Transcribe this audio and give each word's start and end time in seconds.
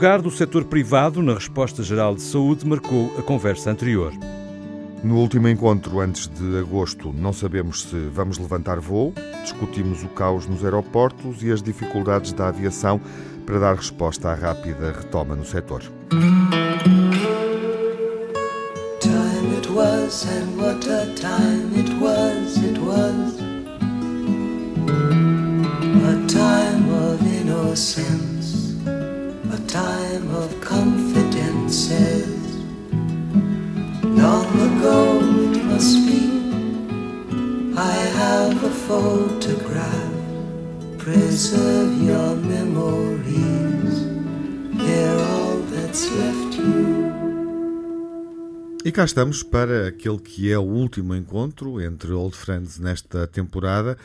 lugar 0.00 0.22
do 0.22 0.30
setor 0.30 0.64
privado 0.64 1.22
na 1.22 1.34
resposta 1.34 1.82
geral 1.82 2.14
de 2.14 2.22
saúde 2.22 2.66
marcou 2.66 3.14
a 3.18 3.22
conversa 3.22 3.70
anterior. 3.70 4.14
No 5.04 5.18
último 5.18 5.46
encontro, 5.46 6.00
antes 6.00 6.26
de 6.26 6.58
agosto, 6.58 7.12
não 7.12 7.34
sabemos 7.34 7.82
se 7.82 8.08
vamos 8.08 8.38
levantar 8.38 8.80
voo. 8.80 9.12
Discutimos 9.42 10.02
o 10.02 10.08
caos 10.08 10.46
nos 10.46 10.64
aeroportos 10.64 11.42
e 11.42 11.52
as 11.52 11.62
dificuldades 11.62 12.32
da 12.32 12.48
aviação 12.48 12.98
para 13.44 13.58
dar 13.58 13.76
resposta 13.76 14.30
à 14.30 14.34
rápida 14.34 14.90
retoma 14.90 15.36
no 15.36 15.44
setor. 15.44 15.82
Time 19.00 19.58
it 19.58 19.68
was 19.70 20.24
and 20.24 20.56
what 20.56 20.82
a 20.88 21.14
time 21.14 21.78
it 21.78 21.92
was, 22.00 22.56
it 22.56 22.78
was 22.78 23.38
A 26.08 26.26
time 26.26 26.88
of 26.88 27.20
innocence, 27.22 28.29
time 29.70 30.34
of 30.34 30.50
confidences 30.60 32.40
Long 34.02 34.50
ago 34.68 35.20
it 35.54 35.64
must 35.64 35.96
be. 36.06 36.22
I 37.76 37.96
have 38.18 38.64
a 38.64 38.70
photograph. 38.88 40.12
Preserve 40.98 42.02
your 42.02 42.34
memories. 42.34 43.94
They're 44.74 45.18
all 45.34 45.58
that's 45.70 46.10
left 46.18 46.58
you. 46.58 47.10
E 48.84 48.90
cá 48.90 49.04
estamos 49.04 49.44
para 49.44 49.86
aquele 49.86 50.18
que 50.18 50.50
é 50.50 50.58
o 50.58 50.62
último 50.62 51.14
encontro 51.14 51.80
entre 51.80 52.12
Old 52.12 52.36
Friends 52.36 52.80
nesta 52.80 53.26
temporada, 53.28 53.96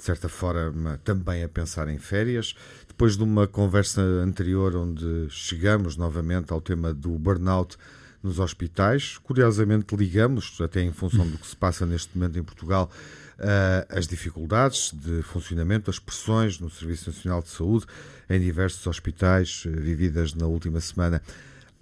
de 0.00 0.06
certa 0.06 0.30
forma 0.30 0.98
também 1.04 1.44
a 1.44 1.48
pensar 1.48 1.86
em 1.88 1.98
férias, 1.98 2.54
depois 2.88 3.18
de 3.18 3.22
uma 3.22 3.46
conversa 3.46 4.00
anterior 4.00 4.74
onde 4.74 5.26
chegamos 5.28 5.94
novamente 5.94 6.54
ao 6.54 6.60
tema 6.60 6.94
do 6.94 7.10
burnout 7.18 7.76
nos 8.22 8.38
hospitais. 8.38 9.18
Curiosamente, 9.18 9.94
ligamos, 9.94 10.58
até 10.58 10.80
em 10.80 10.90
função 10.90 11.28
do 11.28 11.36
que 11.36 11.46
se 11.46 11.54
passa 11.54 11.84
neste 11.84 12.16
momento 12.16 12.38
em 12.38 12.42
Portugal, 12.42 12.90
uh, 13.38 13.94
as 13.94 14.06
dificuldades 14.06 14.90
de 14.90 15.22
funcionamento, 15.22 15.90
as 15.90 15.98
pressões 15.98 16.58
no 16.58 16.70
Serviço 16.70 17.10
Nacional 17.10 17.42
de 17.42 17.50
Saúde 17.50 17.84
em 18.28 18.40
diversos 18.40 18.86
hospitais 18.86 19.64
uh, 19.66 19.70
vividas 19.70 20.32
na 20.32 20.46
última 20.46 20.80
semana 20.80 21.20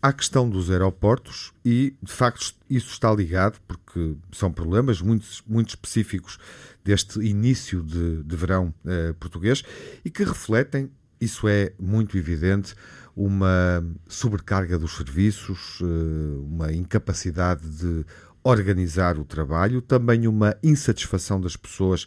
à 0.01 0.13
questão 0.13 0.49
dos 0.49 0.71
aeroportos 0.71 1.53
e, 1.65 1.97
de 2.03 2.13
facto, 2.13 2.55
isso 2.71 2.93
está 2.93 3.13
ligado, 3.13 3.59
porque 3.67 4.17
são 4.33 4.53
problemas 4.53 5.01
muito, 5.01 5.27
muito 5.47 5.71
específicos 5.71 6.39
deste 6.85 7.19
início 7.21 7.83
de, 7.83 8.23
de 8.23 8.37
verão 8.37 8.73
uh, 8.85 9.15
português 9.15 9.63
e 10.05 10.11
que 10.11 10.23
refletem, 10.25 10.91
isso 11.21 11.49
é 11.49 11.73
muito 11.79 12.17
evidente, 12.17 12.75
uma 13.17 13.85
sobrecarga 14.07 14.79
dos 14.79 14.97
serviços, 14.97 15.81
eh, 15.83 16.39
uma 16.39 16.73
incapacidade 16.73 17.69
de 17.69 18.07
organizar 18.45 19.19
o 19.19 19.25
trabalho, 19.25 19.83
também 19.83 20.29
uma 20.29 20.57
insatisfação 20.63 21.41
das 21.41 21.57
pessoas 21.57 22.07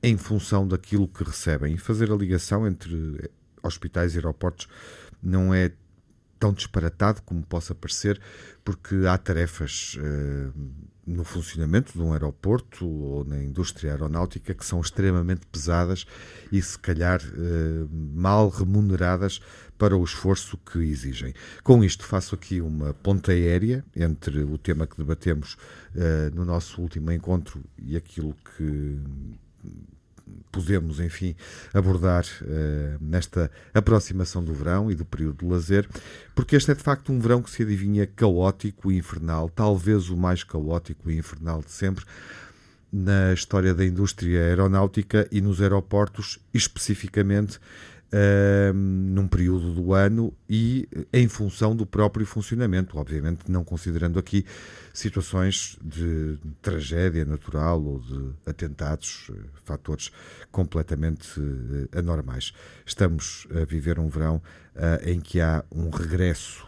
em 0.00 0.16
função 0.16 0.66
daquilo 0.68 1.08
que 1.08 1.24
recebem. 1.24 1.74
E 1.74 1.78
fazer 1.78 2.12
a 2.12 2.14
ligação 2.14 2.64
entre 2.64 3.28
hospitais 3.60 4.14
e 4.14 4.18
aeroportos 4.18 4.68
não 5.20 5.52
é 5.52 5.72
tão 6.38 6.52
disparatado 6.52 7.22
como 7.22 7.42
possa 7.42 7.74
parecer, 7.74 8.20
porque 8.64 8.94
há 9.06 9.16
tarefas 9.16 9.96
uh, 9.98 10.52
no 11.06 11.22
funcionamento 11.22 11.92
de 11.92 12.00
um 12.00 12.12
aeroporto 12.12 12.86
ou 12.86 13.24
na 13.24 13.42
indústria 13.42 13.92
aeronáutica 13.92 14.52
que 14.52 14.66
são 14.66 14.80
extremamente 14.80 15.46
pesadas 15.46 16.06
e, 16.50 16.60
se 16.60 16.78
calhar, 16.78 17.20
uh, 17.20 17.88
mal 17.90 18.48
remuneradas 18.48 19.40
para 19.78 19.96
o 19.96 20.02
esforço 20.02 20.56
que 20.58 20.78
exigem. 20.78 21.32
Com 21.62 21.84
isto, 21.84 22.04
faço 22.04 22.34
aqui 22.34 22.60
uma 22.60 22.92
ponta 22.94 23.32
aérea 23.32 23.84
entre 23.94 24.40
o 24.40 24.58
tema 24.58 24.86
que 24.86 24.96
debatemos 24.96 25.54
uh, 25.94 26.34
no 26.34 26.44
nosso 26.44 26.80
último 26.80 27.12
encontro 27.12 27.62
e 27.78 27.96
aquilo 27.96 28.34
que 28.56 28.98
podemos, 30.50 31.00
enfim, 31.00 31.34
abordar 31.72 32.24
uh, 32.24 33.04
nesta 33.04 33.50
aproximação 33.72 34.42
do 34.42 34.52
verão 34.52 34.90
e 34.90 34.94
do 34.94 35.04
período 35.04 35.44
de 35.44 35.52
lazer, 35.52 35.88
porque 36.34 36.56
este 36.56 36.70
é 36.70 36.74
de 36.74 36.82
facto 36.82 37.12
um 37.12 37.20
verão 37.20 37.42
que 37.42 37.50
se 37.50 37.62
adivinha 37.62 38.06
caótico 38.06 38.90
e 38.90 38.98
infernal, 38.98 39.48
talvez 39.48 40.08
o 40.08 40.16
mais 40.16 40.42
caótico 40.42 41.10
e 41.10 41.18
infernal 41.18 41.60
de 41.60 41.70
sempre 41.70 42.04
na 42.92 43.32
história 43.32 43.74
da 43.74 43.84
indústria 43.84 44.40
aeronáutica 44.40 45.28
e 45.30 45.40
nos 45.40 45.60
aeroportos, 45.60 46.38
especificamente 46.54 47.58
uh, 48.12 48.72
num 48.74 49.26
período 49.26 49.72
do 49.74 49.92
ano 49.92 50.32
e 50.48 50.88
em 51.12 51.28
função 51.28 51.74
do 51.74 51.86
próprio 51.86 52.26
funcionamento, 52.26 52.98
obviamente 52.98 53.50
não 53.50 53.64
considerando 53.64 54.18
aqui 54.18 54.44
situações 54.92 55.78
de 55.82 56.38
tragédia 56.62 57.24
natural 57.24 57.82
ou 57.82 58.00
de 58.00 58.30
atentados, 58.46 59.30
eh, 59.30 59.34
fatores 59.64 60.10
completamente 60.50 61.38
uh, 61.38 61.88
anormais. 61.98 62.52
Estamos 62.84 63.46
a 63.50 63.64
viver 63.64 63.98
um 63.98 64.08
verão 64.08 64.36
uh, 64.74 65.08
em 65.08 65.20
que 65.20 65.40
há 65.40 65.64
um 65.70 65.90
regresso 65.90 66.66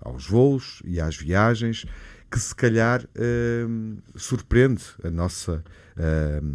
aos 0.00 0.26
voos 0.26 0.82
e 0.84 1.00
às 1.00 1.16
viagens 1.16 1.84
que 2.30 2.40
se 2.40 2.54
calhar 2.54 3.06
surpreende 4.16 4.82
a 5.02 5.10
nossa 5.10 5.62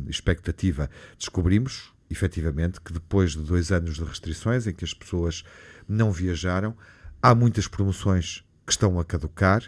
expectativa. 0.09 0.89
Descobrimos 1.17 1.93
efetivamente, 2.11 2.81
que 2.81 2.91
depois 2.91 3.31
de 3.31 3.39
dois 3.39 3.71
anos 3.71 3.95
de 3.95 4.03
restrições 4.03 4.67
em 4.67 4.73
que 4.73 4.83
as 4.83 4.93
pessoas 4.93 5.43
não 5.87 6.11
viajaram, 6.11 6.75
há 7.21 7.33
muitas 7.33 7.67
promoções 7.67 8.43
que 8.65 8.71
estão 8.71 8.99
a 8.99 9.05
caducar, 9.05 9.63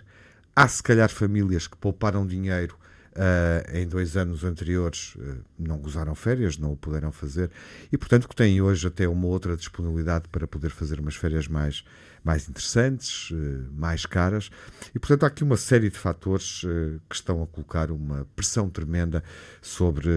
há 0.55 0.67
se 0.67 0.81
calhar 0.81 1.09
famílias 1.09 1.67
que 1.67 1.77
pouparam 1.77 2.25
dinheiro 2.25 2.77
uh, 3.13 3.75
em 3.75 3.87
dois 3.87 4.17
anos 4.17 4.43
anteriores, 4.43 5.15
uh, 5.15 5.37
não 5.57 5.77
gozaram 5.77 6.15
férias, 6.15 6.57
não 6.57 6.73
o 6.73 6.77
puderam 6.77 7.11
fazer, 7.11 7.49
e 7.91 7.97
portanto 7.97 8.27
que 8.27 8.35
têm 8.35 8.61
hoje 8.61 8.87
até 8.87 9.07
uma 9.07 9.27
outra 9.27 9.55
disponibilidade 9.55 10.27
para 10.29 10.47
poder 10.47 10.69
fazer 10.69 10.99
umas 10.99 11.15
férias 11.15 11.47
mais, 11.47 11.83
mais 12.23 12.47
interessantes, 12.47 13.31
uh, 13.31 13.69
mais 13.73 14.05
caras, 14.05 14.49
e 14.93 14.99
portanto 14.99 15.23
há 15.23 15.27
aqui 15.27 15.43
uma 15.43 15.57
série 15.57 15.89
de 15.89 15.97
fatores 15.97 16.61
que 17.09 17.15
estão 17.15 17.43
a 17.43 17.47
colocar 17.47 17.91
uma 17.91 18.25
pressão 18.35 18.69
tremenda 18.69 19.23
sobre, 19.61 20.09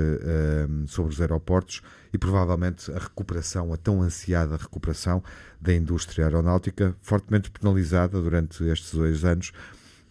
sobre 0.86 1.12
os 1.12 1.20
aeroportos 1.20 1.82
e 2.12 2.18
provavelmente 2.18 2.90
a 2.92 2.98
recuperação, 2.98 3.72
a 3.72 3.76
tão 3.76 4.02
ansiada 4.02 4.56
recuperação 4.56 5.22
da 5.60 5.72
indústria 5.74 6.24
aeronáutica, 6.24 6.94
fortemente 7.00 7.50
penalizada 7.50 8.20
durante 8.20 8.64
estes 8.64 8.94
dois 8.94 9.24
anos, 9.24 9.52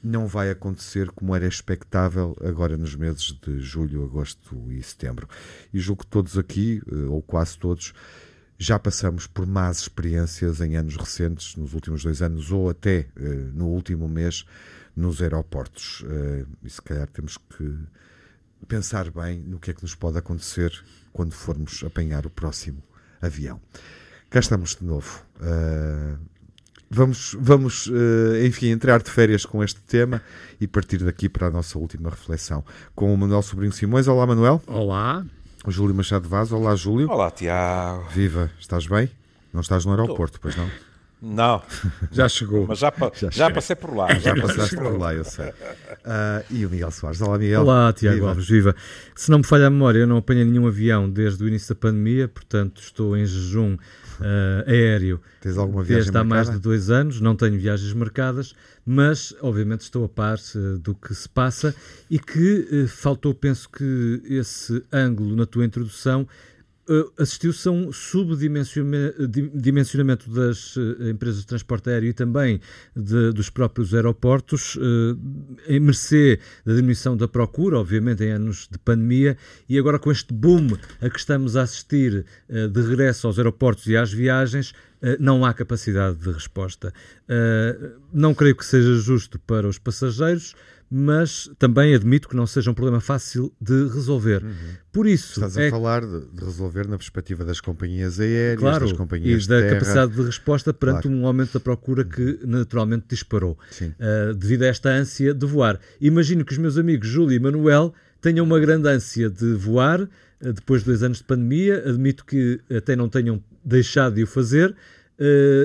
não 0.06 0.28
vai 0.28 0.52
acontecer 0.52 1.10
como 1.10 1.36
era 1.36 1.48
expectável 1.48 2.38
agora 2.44 2.78
nos 2.78 2.96
meses 2.96 3.32
de 3.42 3.60
julho, 3.60 4.04
agosto 4.04 4.72
e 4.72 4.82
setembro. 4.84 5.28
E 5.74 5.80
julgo 5.80 6.04
que 6.04 6.12
todos 6.12 6.38
aqui, 6.38 6.80
eh, 6.92 6.96
ou 7.10 7.24
quase 7.24 7.58
todos, 7.58 7.92
já 8.58 8.80
passamos 8.80 9.28
por 9.28 9.46
más 9.46 9.80
experiências 9.80 10.62
em 10.62 10.76
anos 10.76 10.96
recentes, 10.96 11.56
nos 11.56 11.74
últimos 11.74 12.04
dois 12.04 12.22
anos 12.22 12.52
ou 12.52 12.70
até 12.70 13.08
eh, 13.16 13.50
no 13.54 13.68
último 13.68 14.08
mês, 14.08 14.46
nos 14.96 15.22
aeroportos. 15.22 16.04
Eh, 16.08 16.46
e 16.64 16.70
se 16.70 16.82
calhar 16.82 17.08
temos 17.08 17.38
que 17.38 17.78
pensar 18.68 19.12
bem 19.12 19.40
no 19.40 19.60
que 19.60 19.72
é 19.72 19.74
que 19.74 19.84
nos 19.84 19.96
pode 19.96 20.18
acontecer 20.18 20.72
quando 21.12 21.34
formos 21.34 21.84
apanhar 21.84 22.26
o 22.26 22.30
próximo 22.30 22.82
avião. 23.22 23.62
Cá 24.30 24.40
estamos 24.40 24.76
de 24.76 24.84
novo. 24.84 25.24
Uh, 25.38 26.18
vamos, 26.90 27.38
vamos 27.40 27.88
uh, 27.88 28.46
enfim, 28.46 28.68
entrar 28.68 29.02
de 29.02 29.10
férias 29.10 29.46
com 29.46 29.64
este 29.64 29.80
tema 29.82 30.22
e 30.60 30.68
partir 30.68 30.98
daqui 30.98 31.30
para 31.30 31.48
a 31.48 31.52
nossa 31.52 31.78
última 31.78 32.10
reflexão. 32.10 32.66
Com 32.94 33.14
o 33.14 33.18
Manuel 33.18 33.42
Sobrinho 33.42 33.72
Simões. 33.72 34.08
Olá, 34.08 34.26
Manuel. 34.26 34.62
Olá. 34.68 35.26
O 35.66 35.72
Júlio 35.72 35.96
Machado 35.96 36.30
Vaz. 36.30 36.52
Olá, 36.52 36.76
Júlio. 36.76 37.10
Olá, 37.10 37.32
Tiago. 37.32 38.08
Viva, 38.12 38.52
estás 38.60 38.86
bem? 38.86 39.10
Não 39.52 39.62
estás 39.62 39.84
no 39.84 39.92
aeroporto, 39.92 40.40
pois 40.40 40.56
não? 40.56 40.70
Não. 41.20 41.60
Já 42.12 42.30
chegou. 42.30 42.68
Mas 42.68 42.78
já, 42.78 42.94
já, 43.16 43.30
já 43.32 43.52
passei 43.52 43.76
por 43.76 43.96
lá. 43.96 44.14
Já 44.20 44.36
passaste 44.36 44.76
por 44.76 44.96
lá, 44.96 45.16
eu 45.16 45.24
sei. 45.24 45.48
Uh, 45.50 46.46
e 46.52 46.66
o 46.68 46.70
Miguel 46.70 46.92
Soares. 46.92 47.20
Olá, 47.20 47.40
Miguel. 47.40 47.62
Olá, 47.62 47.92
Tiago 47.94 48.16
viva. 48.16 48.30
Alves, 48.30 48.48
viva. 48.48 48.76
Se 49.16 49.32
não 49.32 49.40
me 49.40 49.44
falha 49.44 49.66
a 49.66 49.70
memória, 49.72 50.00
eu 50.00 50.08
não 50.08 50.18
apanhei 50.18 50.46
nenhum 50.46 50.68
avião 50.68 51.10
desde 51.10 51.44
o 51.44 51.48
início 51.48 51.74
da 51.74 51.82
pandemia, 51.82 52.28
portanto 52.28 52.80
estou 52.82 53.18
em 53.18 53.26
jejum 53.26 53.76
uh, 54.20 54.70
aéreo. 54.70 55.20
Tens 55.42 55.58
alguma 55.58 55.84
viagem 55.84 56.12
Desde 56.12 56.18
há 56.18 56.24
mais 56.24 56.50
de 56.50 56.60
dois 56.60 56.90
anos, 56.90 57.22
não 57.22 57.36
tenho 57.36 57.60
viagens 57.60 57.94
marcadas, 57.94 58.56
mas 58.86 59.36
obviamente 59.42 59.82
estou 59.82 60.06
a 60.06 60.10
par 60.10 60.38
uh, 60.56 60.78
do 60.80 60.94
que 60.94 61.14
se 61.14 61.28
passa 61.28 61.76
e 62.10 62.20
que 62.20 62.86
faltou, 62.88 63.34
penso 63.34 63.70
que 63.70 64.22
esse 64.26 64.84
ângulo 64.92 65.36
na 65.36 65.46
tua 65.46 65.66
introdução 65.66 66.28
assistiu-se 67.18 67.68
a 67.68 67.72
um 67.72 67.92
subdimensionamento 67.92 70.30
das 70.30 70.76
empresas 71.10 71.42
de 71.42 71.48
transporte 71.48 71.90
aéreo 71.90 72.10
e 72.10 72.14
também 72.14 72.62
de, 72.96 73.32
dos 73.32 73.50
próprios 73.50 73.92
aeroportos, 73.94 74.78
em 75.68 75.80
mercê 75.80 76.40
da 76.66 76.74
diminuição 76.74 77.18
da 77.18 77.28
procura, 77.28 77.80
obviamente 77.80 78.24
em 78.24 78.32
anos 78.32 78.68
de 78.72 78.78
pandemia, 78.78 79.36
e 79.68 79.80
agora 79.80 79.98
com 79.98 80.12
este 80.12 80.32
boom 80.34 80.78
a 81.02 81.10
que 81.10 81.20
estamos 81.20 81.56
a 81.56 81.64
assistir 81.64 82.26
de 82.50 82.82
regresso 82.82 83.26
aos 83.28 83.40
aeroportos 83.40 83.88
e 83.88 83.98
às 83.98 84.14
viagens, 84.14 84.74
não 85.20 85.46
há 85.46 85.54
capacidade 85.54 86.18
de 86.18 86.32
resposta. 86.32 86.94
Não 88.14 88.34
creio 88.34 88.56
que 88.56 88.66
seja 88.66 88.96
justo 88.96 89.38
para 89.40 89.68
os 89.68 89.78
passageiros 89.78 90.56
mas 90.98 91.52
também 91.60 91.94
admito 91.94 92.30
que 92.30 92.38
não 92.38 92.48
seja 92.48 92.72
um 92.72 92.74
problema 92.74 93.02
fácil 93.02 93.54
de 93.60 93.90
resolver. 93.90 94.42
Uhum. 94.42 94.54
Por 94.94 95.06
isso. 95.06 95.34
Estás 95.34 95.58
é... 95.58 95.68
a 95.68 95.70
falar 95.70 96.06
de, 96.06 96.46
resolver 96.46 96.88
na 96.88 96.98
perspectiva 96.98 97.44
das 97.44 97.60
companhias 97.60 98.18
aéreas, 98.18 98.62
claro, 98.62 98.88
das 98.88 98.98
companhias 98.98 99.44
e 99.44 99.50
da 99.50 99.60
terra. 99.60 99.74
capacidade 99.74 100.14
de 100.14 100.22
resposta 100.22 100.74
perante 100.74 101.02
claro. 101.02 101.18
um 101.18 101.28
aumento 101.28 101.52
da 101.52 101.60
procura 101.60 102.06
que 102.06 102.40
naturalmente 102.46 103.08
disparou 103.10 103.58
uh, 103.82 104.34
devido 104.36 104.64
a 104.64 104.68
esta 104.68 104.88
ânsia 104.88 105.34
de 105.34 105.46
voar. 105.46 105.82
Imagino 106.00 106.46
que 106.46 106.54
os 106.54 106.58
meus 106.58 106.78
amigos 106.78 107.10
Júlio 107.10 107.36
e 107.36 107.40
Manuel 107.42 107.94
tenham 108.22 108.46
uma 108.46 108.58
grande 108.58 108.88
ânsia 108.88 109.30
de 109.30 109.54
voar 109.54 110.02
uh, 110.02 110.54
depois 110.54 110.80
de 110.80 110.86
dois 110.86 111.04
anos 111.04 111.18
de 111.18 111.26
pandemia. 111.26 111.84
Admito 111.86 112.24
que 112.24 112.62
até 112.74 112.96
não 112.96 113.10
tenham 113.10 113.44
deixado 113.66 114.16
de 114.16 114.24
o 114.24 114.28
fazer 114.28 114.74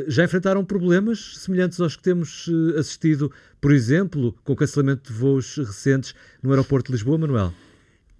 já 0.07 0.25
enfrentaram 0.25 0.65
problemas 0.65 1.39
semelhantes 1.39 1.81
aos 1.81 1.97
que 1.97 2.03
temos 2.03 2.47
uh, 2.47 2.79
assistido, 2.79 3.33
por 3.61 3.73
exemplo, 3.73 4.33
com 4.45 4.53
o 4.53 4.57
cancelamento 4.57 5.13
de 5.13 5.19
voos 5.19 5.57
recentes 5.57 6.15
no 6.43 6.51
aeroporto 6.51 6.87
de 6.87 6.93
Lisboa, 6.93 7.19
Manuel? 7.19 7.53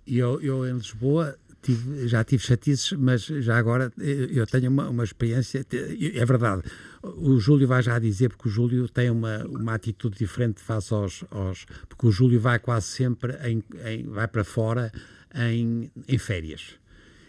Eu, 0.07 0.41
eu 0.41 0.67
em 0.67 0.75
Lisboa 0.75 1.37
tive, 1.63 2.09
já 2.09 2.25
tive 2.25 2.43
chatices, 2.43 2.93
mas 2.93 3.23
já 3.23 3.57
agora 3.57 3.93
eh, 4.01 4.29
eu 4.31 4.47
tenho 4.47 4.71
uma, 4.71 4.89
uma 4.89 5.05
experiência, 5.05 5.65
é 5.71 6.25
verdade, 6.25 6.63
o 7.03 7.39
Júlio 7.39 7.67
vai 7.67 7.83
já 7.83 7.99
dizer, 7.99 8.31
porque 8.31 8.49
o 8.49 8.51
Júlio 8.51 8.89
tem 8.89 9.11
uma, 9.11 9.45
uma 9.45 9.75
atitude 9.75 10.19
diferente 10.19 10.61
face 10.61 10.93
aos, 10.93 11.25
aos 11.31 11.67
porque 11.89 12.07
o 12.07 12.11
Júlio 12.11 12.41
vai 12.41 12.59
quase 12.59 12.87
sempre, 12.87 13.35
em, 13.47 13.63
em 13.85 14.05
vai 14.05 14.27
para 14.27 14.45
fora 14.45 14.91
em, 15.35 15.91
em 16.09 16.19
férias, 16.19 16.75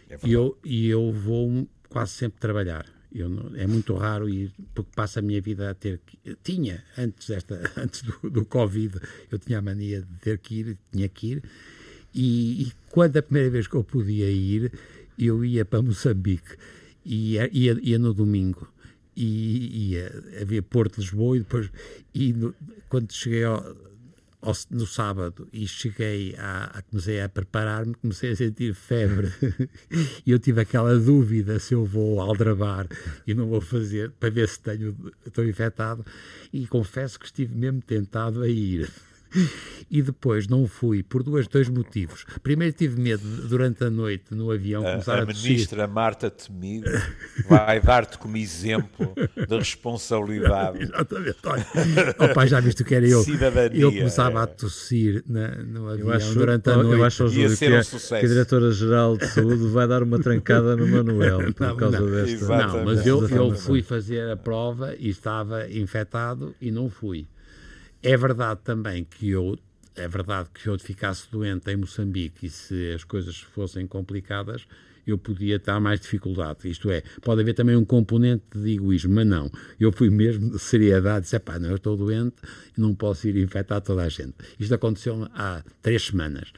é 0.09 0.17
e, 0.23 0.33
eu, 0.33 0.57
e 0.63 0.87
eu 0.87 1.11
vou 1.11 1.67
quase 1.89 2.11
sempre 2.13 2.39
trabalhar. 2.39 2.85
Não, 3.13 3.51
é 3.55 3.67
muito 3.67 3.93
raro 3.93 4.29
ir, 4.29 4.53
porque 4.73 4.89
passo 4.95 5.19
a 5.19 5.21
minha 5.21 5.41
vida 5.41 5.69
a 5.69 5.73
ter 5.73 5.99
que. 6.05 6.17
Tinha, 6.43 6.83
antes, 6.97 7.27
desta, 7.27 7.59
antes 7.77 8.03
do, 8.03 8.29
do 8.29 8.45
Covid, 8.45 8.99
eu 9.29 9.37
tinha 9.37 9.59
a 9.59 9.61
mania 9.61 10.01
de 10.01 10.19
ter 10.19 10.37
que 10.37 10.59
ir, 10.59 10.77
tinha 10.91 11.09
que 11.09 11.33
ir. 11.33 11.43
E, 12.13 12.63
e 12.63 12.71
quando 12.89 13.17
a 13.17 13.21
primeira 13.21 13.49
vez 13.49 13.67
que 13.67 13.75
eu 13.75 13.83
podia 13.83 14.29
ir, 14.29 14.71
eu 15.19 15.43
ia 15.43 15.65
para 15.65 15.81
Moçambique. 15.81 16.55
E 17.05 17.33
ia, 17.33 17.49
ia, 17.51 17.77
ia 17.81 17.99
no 17.99 18.13
domingo. 18.13 18.71
E 19.15 19.91
ia, 19.91 20.23
havia 20.41 20.61
Porto 20.61 20.99
Lisboa 20.99 21.35
e 21.35 21.39
depois. 21.39 21.69
E 22.13 22.31
no, 22.31 22.55
quando 22.87 23.11
cheguei 23.11 23.43
ao 23.43 23.75
no 24.69 24.87
sábado 24.87 25.47
e 25.53 25.67
cheguei 25.67 26.35
a, 26.37 26.65
a 26.73 26.81
comecei 26.81 27.21
a 27.21 27.29
preparar-me, 27.29 27.93
comecei 27.95 28.31
a 28.31 28.35
sentir 28.35 28.73
febre. 28.73 29.31
E 30.25 30.31
eu 30.31 30.39
tive 30.39 30.61
aquela 30.61 30.97
dúvida 30.97 31.59
se 31.59 31.73
eu 31.73 31.85
vou 31.85 32.19
aldrabar 32.19 32.87
e 33.25 33.33
não 33.33 33.47
vou 33.47 33.61
fazer 33.61 34.11
para 34.11 34.29
ver 34.29 34.47
se 34.47 34.59
tenho 34.59 34.95
estou 35.25 35.45
infectado. 35.45 36.05
E 36.53 36.65
confesso 36.67 37.19
que 37.19 37.25
estive 37.25 37.55
mesmo 37.55 37.81
tentado 37.81 38.41
a 38.41 38.47
ir 38.47 38.89
e 39.89 40.01
depois 40.01 40.47
não 40.47 40.67
fui 40.67 41.03
por 41.03 41.21
dois, 41.21 41.47
dois 41.47 41.67
motivos. 41.67 42.25
Primeiro 42.41 42.73
tive 42.73 42.99
medo 42.99 43.23
durante 43.47 43.83
a 43.83 43.89
noite 43.89 44.33
no 44.33 44.49
avião 44.51 44.83
começar 44.83 45.15
a, 45.15 45.19
a, 45.19 45.23
a 45.23 45.25
ministra 45.25 45.85
Marta 45.87 46.29
Temido 46.29 46.89
vai 47.47 47.81
dar-te 47.81 48.17
como 48.17 48.37
exemplo 48.37 49.13
de 49.47 49.57
responsabilidade. 49.57 50.83
Exatamente. 50.83 51.37
Olha, 51.43 51.65
opa, 52.19 52.45
já 52.45 52.59
viste 52.61 52.81
o 52.83 52.85
que 52.85 52.95
era 52.95 53.07
eu? 53.07 53.21
Cidadania. 53.21 53.81
Eu 53.81 53.91
começava 53.91 54.43
a 54.43 54.47
tossir 54.47 55.23
na, 55.27 55.49
no 55.49 55.89
avião 55.89 56.11
acho, 56.11 56.33
durante 56.33 56.69
a 56.69 56.77
noite. 56.77 56.91
Eu 56.97 57.03
acho, 57.03 57.29
que, 57.29 57.39
um 57.39 57.77
a, 57.77 58.19
que 58.19 58.25
a 58.25 58.29
Diretora-Geral 58.29 59.17
de 59.17 59.27
Saúde 59.27 59.67
vai 59.67 59.87
dar 59.87 60.03
uma 60.03 60.19
trancada 60.19 60.75
no 60.77 60.87
Manuel 60.87 61.51
por 61.53 61.67
não, 61.67 61.75
causa 61.75 61.99
não, 61.99 62.09
desta. 62.09 62.31
Exatamente. 62.31 62.77
Não, 62.77 62.85
mas 62.85 63.05
eu, 63.05 63.27
eu 63.27 63.55
fui 63.55 63.81
fazer 63.81 64.29
a 64.29 64.37
prova 64.37 64.95
e 64.97 65.09
estava 65.09 65.69
infectado 65.69 66.55
e 66.61 66.71
não 66.71 66.89
fui. 66.89 67.27
É 68.03 68.17
verdade 68.17 68.61
também 68.63 69.03
que 69.03 69.29
eu 69.29 69.57
é 69.95 70.07
verdade 70.07 70.49
que 70.53 70.61
se 70.61 70.69
eu 70.69 70.79
ficasse 70.79 71.29
doente 71.29 71.69
em 71.69 71.75
Moçambique 71.75 72.45
e 72.45 72.49
se 72.49 72.93
as 72.93 73.03
coisas 73.03 73.37
fossem 73.37 73.85
complicadas, 73.85 74.65
eu 75.05 75.17
podia 75.17 75.59
ter 75.59 75.77
mais 75.79 75.99
dificuldade. 75.99 76.69
Isto 76.69 76.89
é, 76.89 77.03
pode 77.21 77.41
haver 77.41 77.53
também 77.53 77.75
um 77.75 77.85
componente 77.85 78.43
de 78.55 78.73
egoísmo, 78.73 79.13
mas 79.13 79.27
não. 79.27 79.51
Eu 79.79 79.91
fui 79.91 80.09
mesmo 80.09 80.51
de 80.51 80.59
seriedade, 80.59 81.23
disse, 81.23 81.37
pá, 81.39 81.59
não, 81.59 81.69
eu 81.69 81.75
estou 81.75 81.97
doente 81.97 82.35
e 82.75 82.81
não 82.81 82.95
posso 82.95 83.27
ir 83.27 83.37
infectar 83.37 83.81
toda 83.81 84.03
a 84.03 84.09
gente. 84.09 84.35
Isto 84.59 84.75
aconteceu 84.75 85.27
há 85.33 85.63
três 85.81 86.05
semanas. 86.05 86.53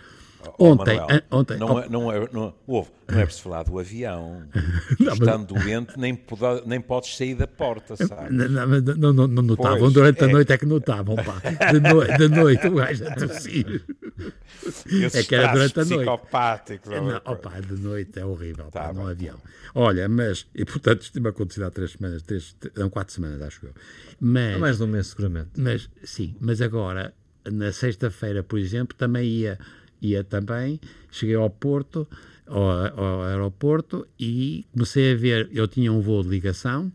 Oh, 0.57 0.71
ontem, 0.71 0.97
Manuel, 0.97 1.21
ontem, 1.31 1.57
não, 1.57 1.79
é, 1.79 1.89
não, 1.89 2.11
é, 2.11 2.29
não, 2.31 2.53
ouve, 2.67 2.89
não 3.07 3.19
é 3.19 3.25
preciso 3.25 3.43
falar 3.43 3.63
do 3.63 3.79
avião. 3.79 4.43
não, 4.99 5.13
Estando 5.13 5.53
mas... 5.53 5.63
doente, 5.63 5.99
nem, 5.99 6.15
pode, 6.15 6.67
nem 6.67 6.81
podes 6.81 7.15
sair 7.15 7.35
da 7.35 7.47
porta, 7.47 7.95
sabe? 7.95 8.33
Não, 8.33 8.47
não, 8.47 9.13
não, 9.13 9.27
não 9.27 9.43
notavam. 9.43 9.91
Durante 9.91 10.21
é... 10.21 10.25
a 10.25 10.27
noite 10.27 10.53
é 10.53 10.57
que 10.57 10.65
notavam, 10.65 11.15
pá. 11.15 11.41
De, 11.71 11.79
no, 11.79 12.17
de 12.17 12.27
noite 12.35 12.67
o 12.67 12.75
gajo 12.75 13.07
a 13.07 13.15
tossir. 13.15 13.83
é 15.13 15.23
que 15.23 15.35
era 15.35 15.53
durante 15.53 15.79
a 15.79 15.85
noite. 15.85 16.05
Não, 16.05 17.33
opa, 17.33 17.61
de 17.61 17.81
noite 17.81 18.19
é 18.19 18.25
horrível, 18.25 18.65
tá, 18.65 18.85
pá, 18.85 18.93
no 18.93 19.07
avião. 19.07 19.37
Olha, 19.75 20.07
mas, 20.07 20.47
e 20.53 20.65
portanto, 20.65 21.01
isto 21.01 21.19
me 21.19 21.29
acontecido 21.29 21.63
há 21.63 21.71
três 21.71 21.91
semanas, 21.91 22.21
três, 22.21 22.55
não, 22.75 22.89
quatro 22.89 23.13
semanas, 23.13 23.41
acho 23.41 23.65
eu. 23.65 23.73
Mas, 24.19 24.55
há 24.55 24.59
mais 24.59 24.77
de 24.77 24.83
um 24.83 24.87
mês, 24.87 25.07
seguramente. 25.07 25.49
Mas, 25.57 25.89
sim, 26.03 26.35
mas 26.39 26.61
agora, 26.61 27.13
na 27.51 27.71
sexta-feira, 27.71 28.43
por 28.43 28.59
exemplo, 28.59 28.95
também 28.95 29.25
ia 29.25 29.59
ia 30.03 30.23
também, 30.23 30.79
cheguei 31.09 31.35
ao 31.35 31.49
Porto, 31.49 32.07
ao, 32.45 32.63
ao, 32.99 33.21
aeroporto 33.23 34.05
e 34.19 34.65
comecei 34.73 35.13
a 35.13 35.15
ver, 35.15 35.49
eu 35.51 35.67
tinha 35.67 35.91
um 35.91 36.01
voo 36.01 36.21
de 36.21 36.29
ligação 36.29 36.91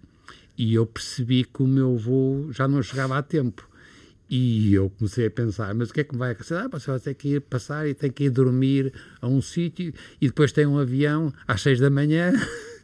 e 0.57 0.75
eu 0.75 0.85
percebi 0.87 1.45
que 1.45 1.63
o 1.63 1.67
meu 1.67 1.97
voo 1.97 2.53
já 2.53 2.69
não 2.69 2.83
chegava 2.83 3.17
a 3.17 3.23
tempo. 3.23 3.67
E 4.31 4.75
eu 4.75 4.91
comecei 4.91 5.27
a 5.27 5.31
pensar, 5.31 5.75
mas 5.75 5.89
o 5.89 5.95
que 5.95 6.01
é 6.01 6.05
que 6.05 6.13
me 6.13 6.19
vai 6.19 6.33
acontecer? 6.33 6.57
Ah, 6.57 6.69
você 6.69 6.91
vai 6.91 7.01
ter 7.01 7.15
que 7.15 7.29
ir 7.37 7.41
passar 7.41 7.89
e 7.89 7.95
tem 7.95 8.11
que 8.11 8.25
ir 8.25 8.31
dormir 8.31 8.93
a 9.23 9.27
um 9.27 9.41
sítio 9.41 9.95
e 10.21 10.27
depois 10.27 10.53
tem 10.53 10.67
um 10.67 10.79
avião 10.79 11.33
às 11.47 11.63
seis 11.63 11.81
da 11.81 11.89
manhã. 11.89 12.33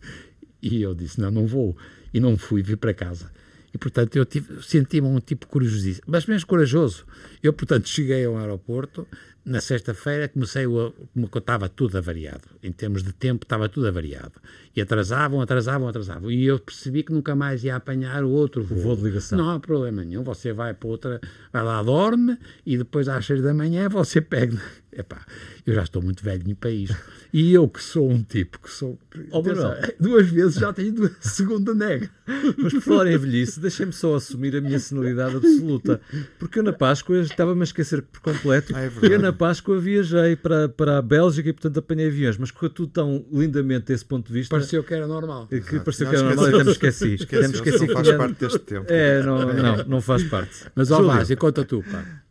e 0.62 0.80
eu 0.80 0.94
disse, 0.94 1.20
não, 1.20 1.30
não 1.30 1.46
vou. 1.46 1.76
E 2.14 2.20
não 2.20 2.38
fui, 2.38 2.62
vir 2.62 2.78
para 2.78 2.94
casa. 2.94 3.30
E, 3.74 3.78
portanto, 3.78 4.16
eu 4.16 4.24
senti-me 4.62 5.08
um 5.08 5.18
tipo 5.18 5.48
curioso, 5.48 6.00
mas 6.06 6.26
mesmo 6.26 6.46
corajoso. 6.46 7.04
Eu, 7.42 7.52
portanto, 7.52 7.88
cheguei 7.88 8.24
ao 8.24 8.38
aeroporto, 8.38 9.06
na 9.44 9.60
sexta-feira 9.60 10.28
comecei, 10.28 10.66
o, 10.66 10.92
como 11.12 11.28
estava 11.34 11.68
tudo 11.68 11.98
avariado, 11.98 12.48
em 12.62 12.72
termos 12.72 13.02
de 13.02 13.12
tempo 13.12 13.44
estava 13.44 13.68
tudo 13.68 13.86
avariado. 13.86 14.32
E 14.74 14.80
atrasavam, 14.80 15.40
atrasavam, 15.40 15.86
atrasavam. 15.86 16.30
E 16.30 16.46
eu 16.46 16.58
percebi 16.58 17.02
que 17.02 17.12
nunca 17.12 17.36
mais 17.36 17.62
ia 17.62 17.76
apanhar 17.76 18.24
o 18.24 18.30
outro 18.30 18.64
voo. 18.64 18.78
O 18.78 18.80
voo 18.80 18.96
de 18.96 19.02
ligação. 19.02 19.38
Não 19.38 19.50
há 19.50 19.60
problema 19.60 20.02
nenhum, 20.02 20.22
você 20.22 20.52
vai 20.52 20.72
para 20.74 20.88
outra, 20.88 21.20
vai 21.52 21.62
lá, 21.62 21.82
dorme, 21.82 22.38
e 22.64 22.78
depois 22.78 23.08
às 23.08 23.24
seis 23.26 23.42
da 23.42 23.52
manhã 23.52 23.88
você 23.88 24.20
pega. 24.20 24.60
Epá, 24.96 25.26
eu 25.66 25.74
já 25.74 25.82
estou 25.82 26.00
muito 26.00 26.22
velho 26.22 26.54
para 26.54 26.70
isto. 26.70 26.96
E 27.32 27.52
eu 27.52 27.68
que 27.68 27.82
sou 27.82 28.08
um 28.08 28.22
tipo 28.22 28.60
que 28.60 28.70
sou. 28.70 28.96
Oh, 29.32 29.42
duas 29.98 30.28
vezes 30.28 30.54
já 30.54 30.72
tenho 30.72 31.06
a 31.06 31.10
segunda 31.20 31.74
nega. 31.74 32.08
Mas 32.56 32.72
por 32.74 32.80
falar 32.80 33.10
em 33.10 33.18
velhice, 33.18 33.58
deixem-me 33.58 33.92
só 33.92 34.14
assumir 34.14 34.54
a 34.54 34.60
minha 34.60 34.78
senilidade 34.78 35.36
absoluta. 35.36 36.00
Porque 36.38 36.60
eu 36.60 36.62
na 36.62 36.72
Páscoa 36.72 37.18
estava-me 37.18 37.62
a 37.62 37.64
esquecer 37.64 38.02
por 38.02 38.20
completo. 38.20 38.72
Ah, 38.76 38.84
é 38.84 38.90
eu 39.02 39.18
na 39.18 39.32
Páscoa 39.34 39.78
viajei 39.78 40.36
para, 40.36 40.68
para 40.68 40.98
a 40.98 41.02
Bélgica 41.02 41.48
e 41.48 41.52
portanto 41.52 41.78
apanhei 41.78 42.08
aviões. 42.08 42.36
Mas 42.38 42.50
correu 42.50 42.70
tudo 42.70 42.92
tão 42.92 43.24
lindamente 43.32 43.86
desse 43.86 44.04
ponto 44.04 44.28
de 44.28 44.32
vista. 44.32 44.54
Pareceu 44.54 44.82
que 44.82 44.94
era 44.94 45.06
normal. 45.06 45.46
Que 45.46 45.56
Exato. 45.56 45.80
pareceu 45.80 46.04
não, 46.06 46.10
que 46.10 46.16
era 46.16 46.26
normal 46.26 46.46
e 46.46 46.54
até 46.54 46.64
me 46.64 46.70
esqueci. 46.70 47.14
Esqueci, 47.14 47.54
esqueci 47.54 47.86
não 47.86 47.94
faz 47.94 48.12
parte 48.12 48.40
deste 48.40 48.58
tempo. 48.60 48.86
É, 48.88 49.22
não, 49.22 49.52
não, 49.52 49.76
não 49.84 50.00
faz 50.00 50.24
parte. 50.24 50.66
Mas 50.74 50.90
ó, 50.90 51.02
Vaz, 51.02 51.34
conta 51.34 51.64
tu, 51.64 51.82
pá. 51.90 52.22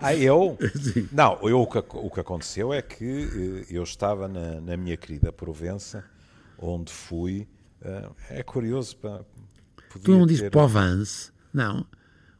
Ah, 0.00 0.14
eu? 0.14 0.56
Sim. 0.80 1.08
Não, 1.10 1.38
eu, 1.42 1.60
o, 1.60 1.66
que, 1.66 1.78
o 1.78 2.10
que 2.10 2.20
aconteceu 2.20 2.72
é 2.72 2.80
que 2.80 3.04
eh, 3.04 3.66
eu 3.68 3.82
estava 3.82 4.28
na, 4.28 4.60
na 4.60 4.76
minha 4.76 4.96
querida 4.96 5.32
Provença, 5.32 6.04
onde 6.56 6.92
fui. 6.92 7.48
Uh, 7.82 8.14
é 8.30 8.42
curioso. 8.42 8.96
Pá, 8.96 9.24
tu 10.02 10.12
não 10.12 10.26
dizes 10.26 10.48
Provence? 10.50 11.30
Não. 11.52 11.84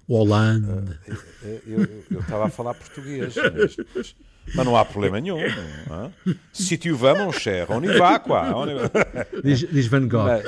Holanda. 0.08 0.98
Uh, 1.06 1.60
eu, 1.66 2.04
eu 2.10 2.20
estava 2.20 2.46
a 2.46 2.48
falar 2.48 2.74
português, 2.74 3.34
mas, 3.36 4.14
mas, 4.54 4.66
não 4.66 4.74
há 4.74 4.84
problema 4.84 5.20
nenhum. 5.20 5.38
Não, 5.86 6.12
Se 6.52 6.78
tu 6.78 6.96
vas, 6.96 7.18
mon 7.18 7.30
cher, 7.30 7.70
on 7.70 7.84
y 7.84 7.98
va, 7.98 8.18
quoi. 8.18 8.50
On 8.54 8.68
y 8.68 8.74
va. 8.74 8.90
Diz, 9.44 9.68
diz 9.70 9.86
Van 9.88 10.08
Gogh. 10.08 10.42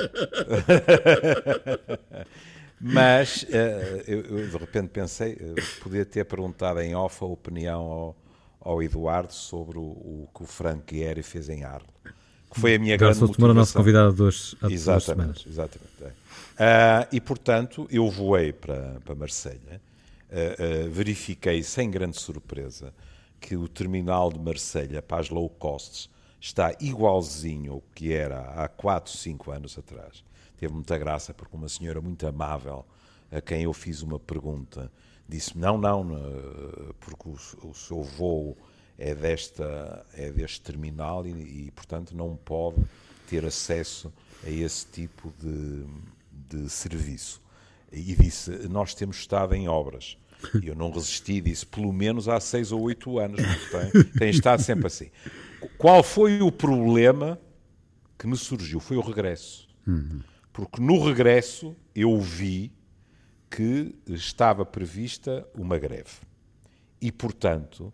Mas, 2.79 3.43
Mas 3.43 3.43
uh, 3.43 4.03
eu, 4.07 4.21
eu, 4.21 4.47
de 4.47 4.57
repente 4.57 4.89
pensei, 4.89 5.37
podia 5.83 6.03
ter 6.03 6.25
perguntado 6.25 6.81
em 6.81 6.95
off 6.95 7.23
a 7.23 7.27
opinião 7.27 7.81
ao, 7.81 8.15
ao 8.59 8.81
Eduardo 8.81 9.31
sobre 9.31 9.77
o, 9.77 9.83
o, 9.83 10.29
que 10.35 10.41
o 10.41 10.47
Frank 10.47 10.95
Gehry 10.95 11.21
fez 11.21 11.47
em 11.49 11.63
Arles. 11.63 11.87
Que 12.53 12.59
foi 12.59 12.75
a 12.75 12.79
minha 12.79 12.97
grande 12.97 13.17
Souto 13.17 13.31
motivação. 13.31 13.51
a 13.51 13.53
nossa 13.53 13.77
convidada 13.77 14.11
de 14.11 14.21
hoje 14.21 14.57
há 14.61 14.69
Exatamente, 14.69 15.47
exatamente. 15.47 15.91
é. 16.01 16.11
Ah, 16.57 17.07
e, 17.11 17.19
portanto, 17.19 17.87
eu 17.89 18.09
voei 18.09 18.51
para, 18.51 18.99
para 19.05 19.15
Marselha, 19.15 19.81
ah, 20.29 20.35
ah, 20.35 20.89
verifiquei 20.89 21.63
sem 21.63 21.89
grande 21.89 22.19
surpresa 22.19 22.93
que 23.39 23.55
o 23.55 23.67
terminal 23.67 24.31
de 24.31 24.39
Marselha 24.39 25.01
para 25.01 25.21
as 25.21 25.29
low 25.29 25.49
costs 25.49 26.09
está 26.39 26.75
igualzinho 26.79 27.73
ao 27.73 27.83
que 27.95 28.13
era 28.13 28.41
há 28.63 28.67
4, 28.67 29.11
5 29.11 29.51
anos 29.51 29.77
atrás. 29.77 30.23
Teve 30.57 30.73
muita 30.73 30.97
graça 30.97 31.33
porque 31.33 31.55
uma 31.55 31.69
senhora 31.69 32.01
muito 32.01 32.27
amável 32.27 32.85
a 33.31 33.41
quem 33.41 33.63
eu 33.63 33.73
fiz 33.73 34.01
uma 34.01 34.19
pergunta 34.19 34.91
disse 35.27 35.57
não, 35.57 35.77
não, 35.77 36.03
não, 36.03 36.93
porque 36.99 37.29
o, 37.29 37.69
o 37.69 37.73
seu 37.73 38.03
voo 38.03 38.57
é, 39.01 39.15
desta, 39.15 40.05
é 40.13 40.31
deste 40.31 40.61
terminal 40.61 41.25
e, 41.25 41.31
e, 41.65 41.71
portanto, 41.71 42.15
não 42.15 42.35
pode 42.35 42.77
ter 43.27 43.43
acesso 43.43 44.13
a 44.45 44.49
esse 44.49 44.85
tipo 44.85 45.33
de, 45.39 45.85
de 46.31 46.69
serviço. 46.69 47.41
E 47.91 48.15
disse: 48.15 48.51
Nós 48.69 48.93
temos 48.93 49.17
estado 49.17 49.55
em 49.55 49.67
obras. 49.67 50.17
E 50.61 50.67
eu 50.67 50.75
não 50.75 50.91
resisti, 50.91 51.41
disse: 51.41 51.65
pelo 51.65 51.91
menos 51.91 52.27
há 52.27 52.39
seis 52.39 52.71
ou 52.71 52.81
oito 52.83 53.17
anos. 53.17 53.41
Tem, 53.71 54.03
tem 54.19 54.29
estado 54.29 54.61
sempre 54.61 54.85
assim. 54.85 55.09
Qual 55.77 56.03
foi 56.03 56.41
o 56.41 56.51
problema 56.51 57.39
que 58.19 58.27
me 58.27 58.37
surgiu? 58.37 58.79
Foi 58.79 58.97
o 58.97 59.01
regresso. 59.01 59.67
Porque 60.53 60.79
no 60.79 61.03
regresso 61.03 61.75
eu 61.95 62.19
vi 62.19 62.71
que 63.49 63.95
estava 64.07 64.63
prevista 64.63 65.45
uma 65.55 65.77
greve. 65.77 66.21
E, 67.01 67.11
portanto, 67.11 67.91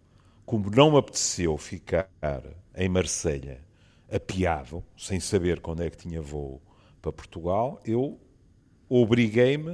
como 0.48 0.72
não 0.72 0.92
me 0.92 0.98
apeteceu 0.98 1.58
ficar 1.58 2.10
em 2.74 2.88
Marselha 2.88 3.60
apiado, 4.10 4.82
sem 4.96 5.20
saber 5.20 5.60
quando 5.60 5.84
é 5.84 5.90
que 5.90 5.98
tinha 5.98 6.22
voo 6.22 6.62
para 7.02 7.12
Portugal, 7.12 7.82
eu 7.86 8.18
obriguei-me 8.88 9.74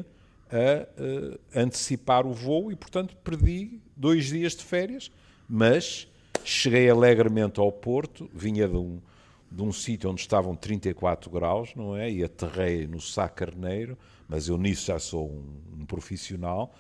a 0.50 0.88
uh, 1.00 1.40
antecipar 1.54 2.26
o 2.26 2.34
voo 2.34 2.72
e, 2.72 2.76
portanto, 2.76 3.16
perdi 3.18 3.80
dois 3.96 4.26
dias 4.26 4.56
de 4.56 4.64
férias, 4.64 5.12
mas 5.48 6.12
cheguei 6.44 6.90
alegremente 6.90 7.60
ao 7.60 7.72
Porto, 7.72 8.28
vinha 8.34 8.68
de 8.68 8.76
um, 8.76 9.00
de 9.52 9.62
um 9.62 9.72
sítio 9.72 10.10
onde 10.10 10.22
estavam 10.22 10.56
34 10.56 11.30
graus, 11.30 11.76
não 11.76 11.96
é? 11.96 12.10
E 12.10 12.24
aterrei 12.24 12.88
no 12.88 13.00
Sá 13.00 13.30
Carneiro, 13.30 13.96
mas 14.28 14.48
eu 14.48 14.58
nisso 14.58 14.88
já 14.88 14.98
sou 14.98 15.30
um, 15.30 15.82
um 15.82 15.86
profissional. 15.86 16.74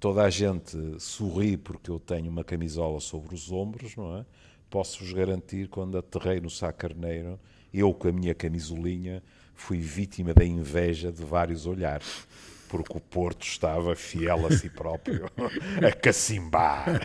Toda 0.00 0.22
a 0.22 0.30
gente 0.30 0.76
sorri 1.00 1.56
porque 1.56 1.90
eu 1.90 1.98
tenho 1.98 2.30
uma 2.30 2.44
camisola 2.44 3.00
sobre 3.00 3.34
os 3.34 3.50
ombros, 3.50 3.96
não 3.96 4.18
é? 4.18 4.24
Posso-vos 4.70 5.12
garantir, 5.12 5.68
quando 5.68 5.98
aterrei 5.98 6.40
no 6.40 6.50
Sá 6.50 6.72
Carneiro, 6.72 7.38
eu 7.72 7.92
com 7.92 8.08
a 8.08 8.12
minha 8.12 8.34
camisolinha 8.34 9.22
fui 9.54 9.78
vítima 9.78 10.32
da 10.32 10.44
inveja 10.44 11.10
de 11.10 11.24
vários 11.24 11.66
olhares 11.66 12.26
porque 12.68 12.96
o 12.96 13.00
Porto 13.00 13.42
estava 13.44 13.96
fiel 13.96 14.46
a 14.46 14.52
si 14.52 14.68
próprio, 14.68 15.24
a 15.82 15.90
cacimbar. 15.90 17.00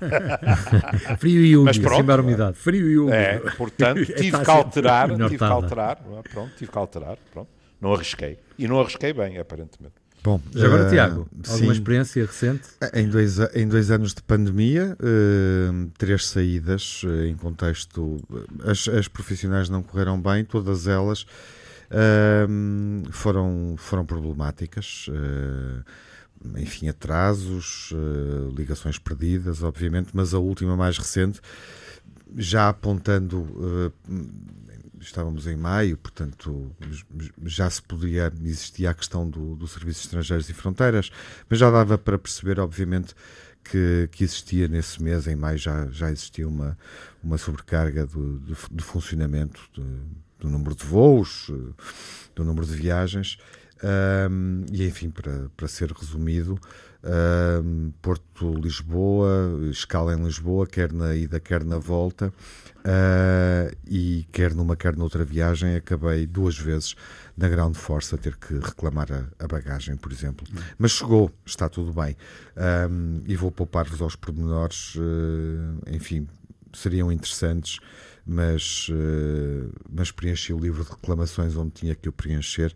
Frio 1.18 1.42
e 1.42 1.56
úmido. 1.56 1.66
Mas 1.66 1.78
pronto, 1.78 1.92
Cacimbar 1.92 2.20
umidade. 2.20 2.58
Frio 2.58 2.90
e 2.90 2.98
úmido. 2.98 3.16
É, 3.16 3.40
portanto, 3.58 4.06
tive 4.14 4.44
que 4.44 4.52
alterar, 4.52 5.10
tive 5.10 5.38
que 5.38 5.44
alterar, 5.44 6.04
pronto, 6.32 6.54
tive 6.58 6.72
que 6.72 6.78
alterar, 6.78 7.18
pronto. 7.32 7.50
Não 7.80 7.94
arrisquei. 7.94 8.38
E 8.58 8.68
não 8.68 8.80
arrisquei 8.80 9.14
bem, 9.14 9.38
aparentemente. 9.38 9.96
Bom, 10.24 10.42
Já 10.54 10.68
agora, 10.68 10.84
eh, 10.84 10.90
Tiago, 10.90 11.28
sim. 11.44 11.52
alguma 11.54 11.74
experiência 11.74 12.26
recente? 12.26 12.64
Em 12.94 13.10
dois, 13.10 13.40
em 13.54 13.68
dois 13.68 13.92
anos 13.92 14.14
de 14.14 14.22
pandemia, 14.24 14.96
eh, 15.02 15.88
três 15.98 16.28
saídas 16.28 17.02
eh, 17.06 17.28
em 17.28 17.36
contexto. 17.36 18.22
As, 18.64 18.88
as 18.88 19.08
profissionais 19.10 19.68
não 19.68 19.84
correram 19.84 20.20
bem, 20.22 20.46
todas 20.46 20.88
elas 20.88 21.26
eh, 21.92 22.48
foram, 23.12 23.76
foram 23.78 24.06
problemáticas. 24.06 25.08
eh, 25.12 25.84
enfim, 26.58 26.88
atrasos, 26.90 27.94
eh, 27.94 28.54
ligações 28.58 28.98
perdidas, 28.98 29.62
obviamente, 29.64 30.10
mas 30.14 30.34
a 30.34 30.40
última 30.40 30.76
mais 30.78 30.98
recente, 30.98 31.40
já 32.38 32.70
apontando. 32.70 33.92
eh, 34.10 34.12
estávamos 35.08 35.48
em 35.48 35.56
maio, 35.56 35.98
portanto 35.98 36.76
já 37.46 37.70
se 37.70 37.82
podia, 37.82 38.32
existia 38.44 38.90
a 38.90 38.94
questão 38.94 39.30
do, 39.30 39.56
do 39.56 39.68
Serviço 39.68 40.02
de 40.02 40.06
Estrangeiros 40.08 40.50
e 40.50 40.54
Fronteiras, 40.54 41.12
mas 41.50 41.60
já 41.60 41.70
dava 41.70 41.98
para 41.98 42.18
perceber, 42.18 42.60
obviamente, 42.60 43.14
que, 43.64 44.10
que 44.12 44.24
existia 44.24 44.68
nesse 44.68 45.02
mês, 45.02 45.28
em 45.28 45.36
maio, 45.36 45.58
já, 45.58 45.88
já 45.88 46.12
existia 46.12 46.48
uma, 46.48 46.78
uma 47.24 47.38
sobrecarga 47.38 48.06
do, 48.06 48.40
do, 48.40 48.58
do 48.72 48.84
funcionamento 48.84 49.62
de- 49.74 50.24
do 50.40 50.50
número 50.50 50.76
de 50.76 50.86
voos, 50.86 51.50
do 52.36 52.44
número 52.44 52.66
de 52.68 52.76
viagens. 52.76 53.38
Ahm, 53.82 54.66
e 54.72 54.86
enfim, 54.86 55.10
para, 55.10 55.50
para 55.56 55.68
ser 55.70 55.92
resumido, 55.92 56.60
Porto-Lisboa, 58.02 59.60
escala 59.70 60.14
em 60.14 60.24
Lisboa, 60.24 60.66
quer 60.66 60.94
na 60.94 61.14
ida, 61.16 61.40
quer 61.40 61.64
na 61.64 61.78
volta, 61.78 62.34
ah, 62.86 63.70
e 63.86 64.26
quer 64.32 64.54
numa, 64.54 64.76
quer 64.76 64.96
noutra 64.96 65.26
viagem, 65.26 65.76
acabei 65.76 66.26
duas 66.26 66.58
vezes 66.58 66.96
na 67.36 67.50
ground 67.50 67.76
force 67.76 68.16
a 68.16 68.18
ter 68.18 68.38
que 68.38 68.54
reclamar 68.54 69.12
a, 69.12 69.44
a 69.44 69.48
bagagem, 69.48 69.98
por 69.98 70.12
exemplo. 70.12 70.46
Mas 70.78 70.92
chegou, 70.92 71.32
está 71.46 71.68
tudo 71.68 71.92
bem. 71.92 72.16
E 73.28 73.36
vou 73.36 73.52
poupar-vos 73.52 74.02
aos 74.02 74.16
pormenores, 74.16 74.96
eh, 74.98 75.96
enfim, 75.96 76.28
seriam 76.74 77.12
interessantes, 77.12 77.80
mas, 78.26 78.88
eh, 78.90 79.70
mas 79.90 80.12
preenchi 80.12 80.54
o 80.54 80.60
livro 80.60 80.84
de 80.84 80.90
reclamações 80.90 81.56
onde 81.56 81.72
tinha 81.72 81.96
que 81.96 82.08
o 82.08 82.12
preencher, 82.12 82.74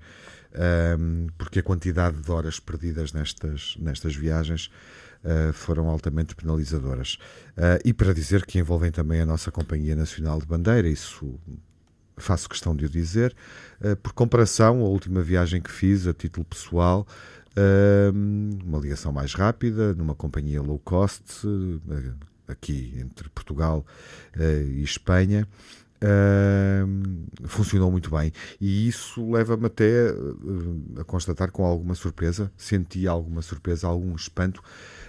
ehm, 0.54 1.28
porque 1.38 1.60
a 1.60 1.64
quantidade 1.64 2.22
de 2.22 2.32
horas 2.32 2.60
perdidas 2.60 3.14
nestas, 3.14 3.76
nestas 3.80 4.16
viagens 4.16 4.70
eh, 5.24 5.52
foram 5.54 5.90
altamente 5.90 6.36
penalizadoras. 6.36 7.18
Eh, 7.56 7.80
e 7.86 7.94
para 7.94 8.14
dizer 8.14 8.46
que 8.46 8.60
envolvem 8.60 8.92
também 8.92 9.22
a 9.22 9.26
nossa 9.26 9.52
Companhia 9.52 9.96
Nacional 9.96 10.40
de 10.40 10.46
Bandeira, 10.46 10.88
isso 10.88 11.40
faço 12.18 12.50
questão 12.50 12.76
de 12.76 12.86
o 12.86 12.90
dizer. 12.90 13.36
Por 14.02 14.12
comparação, 14.14 14.82
a 14.82 14.86
última 14.86 15.22
viagem 15.22 15.62
que 15.62 15.72
fiz 15.72 16.08
a 16.08 16.14
título 16.14 16.46
pessoal, 16.46 17.06
ehm, 17.56 18.60
uma 18.66 18.80
ligação 18.80 19.12
mais 19.12 19.34
rápida, 19.34 19.94
numa 19.94 20.16
companhia 20.16 20.62
low 20.62 20.80
cost, 20.80 21.46
aqui 22.48 22.96
entre 23.00 23.30
Portugal 23.30 23.86
eh, 24.38 24.64
e 24.64 24.84
Espanha, 24.84 25.48
ehm, 26.02 27.26
funcionou 27.46 27.92
muito 27.92 28.10
bem. 28.10 28.32
E 28.60 28.88
isso 28.88 29.30
leva-me 29.32 29.66
até 29.66 30.10
eh, 30.10 30.14
a 31.02 31.04
constatar 31.04 31.52
com 31.52 31.66
alguma 31.66 31.96
surpresa, 31.96 32.52
senti 32.58 33.08
alguma 33.08 33.42
surpresa, 33.42 33.88
algum 33.88 34.16
espanto, 34.16 34.62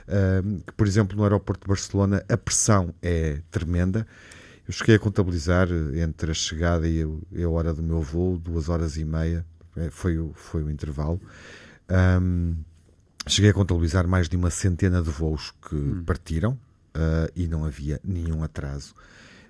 ehm, 0.09 0.59
que, 0.67 0.73
por 0.73 0.87
exemplo, 0.87 1.17
no 1.17 1.23
aeroporto 1.23 1.63
de 1.63 1.69
Barcelona 1.69 2.25
a 2.29 2.37
pressão 2.37 2.95
é 3.03 3.41
tremenda. 3.51 4.07
Eu 4.67 4.73
cheguei 4.73 4.97
a 4.97 4.99
contabilizar 4.99 5.69
eh, 5.71 6.01
entre 6.01 6.31
a 6.31 6.35
chegada 6.35 6.89
e 6.89 7.03
a, 7.03 7.45
a 7.45 7.49
hora 7.51 7.73
do 7.73 7.83
meu 7.83 8.03
voo, 8.03 8.39
duas 8.39 8.69
horas 8.69 8.97
e 8.97 9.05
meia, 9.05 9.45
eh, 9.77 9.91
foi 9.91 10.19
o, 10.19 10.33
foi 10.35 10.63
o 10.63 10.71
intervalo. 10.71 11.21
Ahm, 11.89 12.55
cheguei 13.27 13.51
a 13.51 13.55
contabilizar 13.55 14.07
mais 14.07 14.29
de 14.29 14.37
uma 14.37 14.51
centena 14.51 15.03
de 15.03 15.11
voos 15.11 15.53
que 15.69 16.03
partiram 16.07 16.59
ah, 16.99 17.31
e 17.37 17.47
não 17.47 17.65
havia 17.65 18.01
nenhum 18.05 18.43
atraso. 18.43 18.95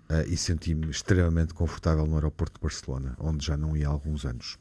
Ah, 0.08 0.22
e 0.24 0.36
senti-me 0.36 0.88
extremamente 0.90 1.52
confortável 1.54 2.06
no 2.06 2.14
aeroporto 2.14 2.54
de 2.58 2.62
Barcelona, 2.62 3.14
onde 3.18 3.44
já 3.46 3.56
não 3.56 3.76
ia 3.76 3.88
há 3.88 3.90
alguns 3.90 4.24
anos. 4.24 4.58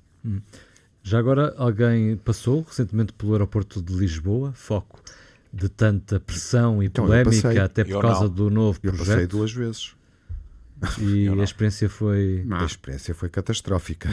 Já 1.04 1.20
agora 1.20 1.54
alguém 1.58 2.18
passou 2.18 2.64
recentemente 2.64 3.14
pelo 3.14 3.32
aeroporto 3.34 3.82
de 3.82 3.94
Lisboa, 3.94 4.52
foco 4.54 5.02
de 5.54 5.70
tanta 5.70 6.20
pressão 6.20 6.84
e 6.84 6.88
Então, 6.88 7.06
eu 7.06 7.10
polémica, 7.10 7.42
passei. 7.48 7.60
até 7.60 7.84
por 7.86 7.92
Eu 7.92 8.02
causa 8.02 8.24
não. 8.24 8.30
do 8.30 8.50
novo 8.50 8.80
Eu 8.84 8.92
passei 8.92 9.06
projeto. 9.06 9.32
duas 9.32 9.52
vezes. 9.54 9.96
E 11.00 11.24
Eu 11.26 11.36
não. 11.36 11.42
a 11.42 11.46
experiência 11.46 11.88
foi. 11.90 12.46
A 12.52 12.66
experiência 12.66 13.16
foi 13.16 13.30
catastrófica. 13.30 14.10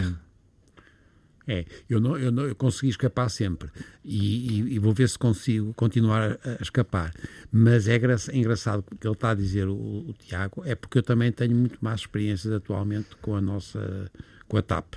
É, 1.47 1.67
eu, 1.91 2.01
não, 2.01 2.17
eu, 2.17 2.33
não, 2.33 2.45
eu 2.47 2.55
consegui 2.55 2.89
escapar 2.89 3.29
sempre 3.29 3.69
e, 4.03 4.61
e- 4.61 4.75
e 4.75 4.79
vou 4.79 4.95
ver 4.95 5.09
se 5.09 5.19
consigo 5.19 5.75
continuar 5.75 6.23
a, 6.33 6.39
a 6.59 6.63
escapar. 6.63 7.13
Mas 7.53 7.87
é 7.87 7.97
é 7.97 8.37
engraçado 8.37 8.85
o 8.91 8.97
que 8.97 9.07
ele 9.07 9.15
está 9.15 9.31
a 9.31 9.35
dizer, 9.35 9.69
o, 9.69 9.75
o 9.75 10.15
Tiago, 10.19 10.63
é 10.65 10.75
porque 10.75 10.99
eu 10.99 11.03
também 11.03 11.31
tenho 11.31 11.55
muito 11.55 11.79
mais 11.83 12.01
experiências 12.01 12.53
atualmente 12.53 13.15
com 13.21 13.37
a 13.37 13.41
nossa, 13.43 14.11
com 14.49 14.57
a 14.57 14.63
TAP. 14.63 14.95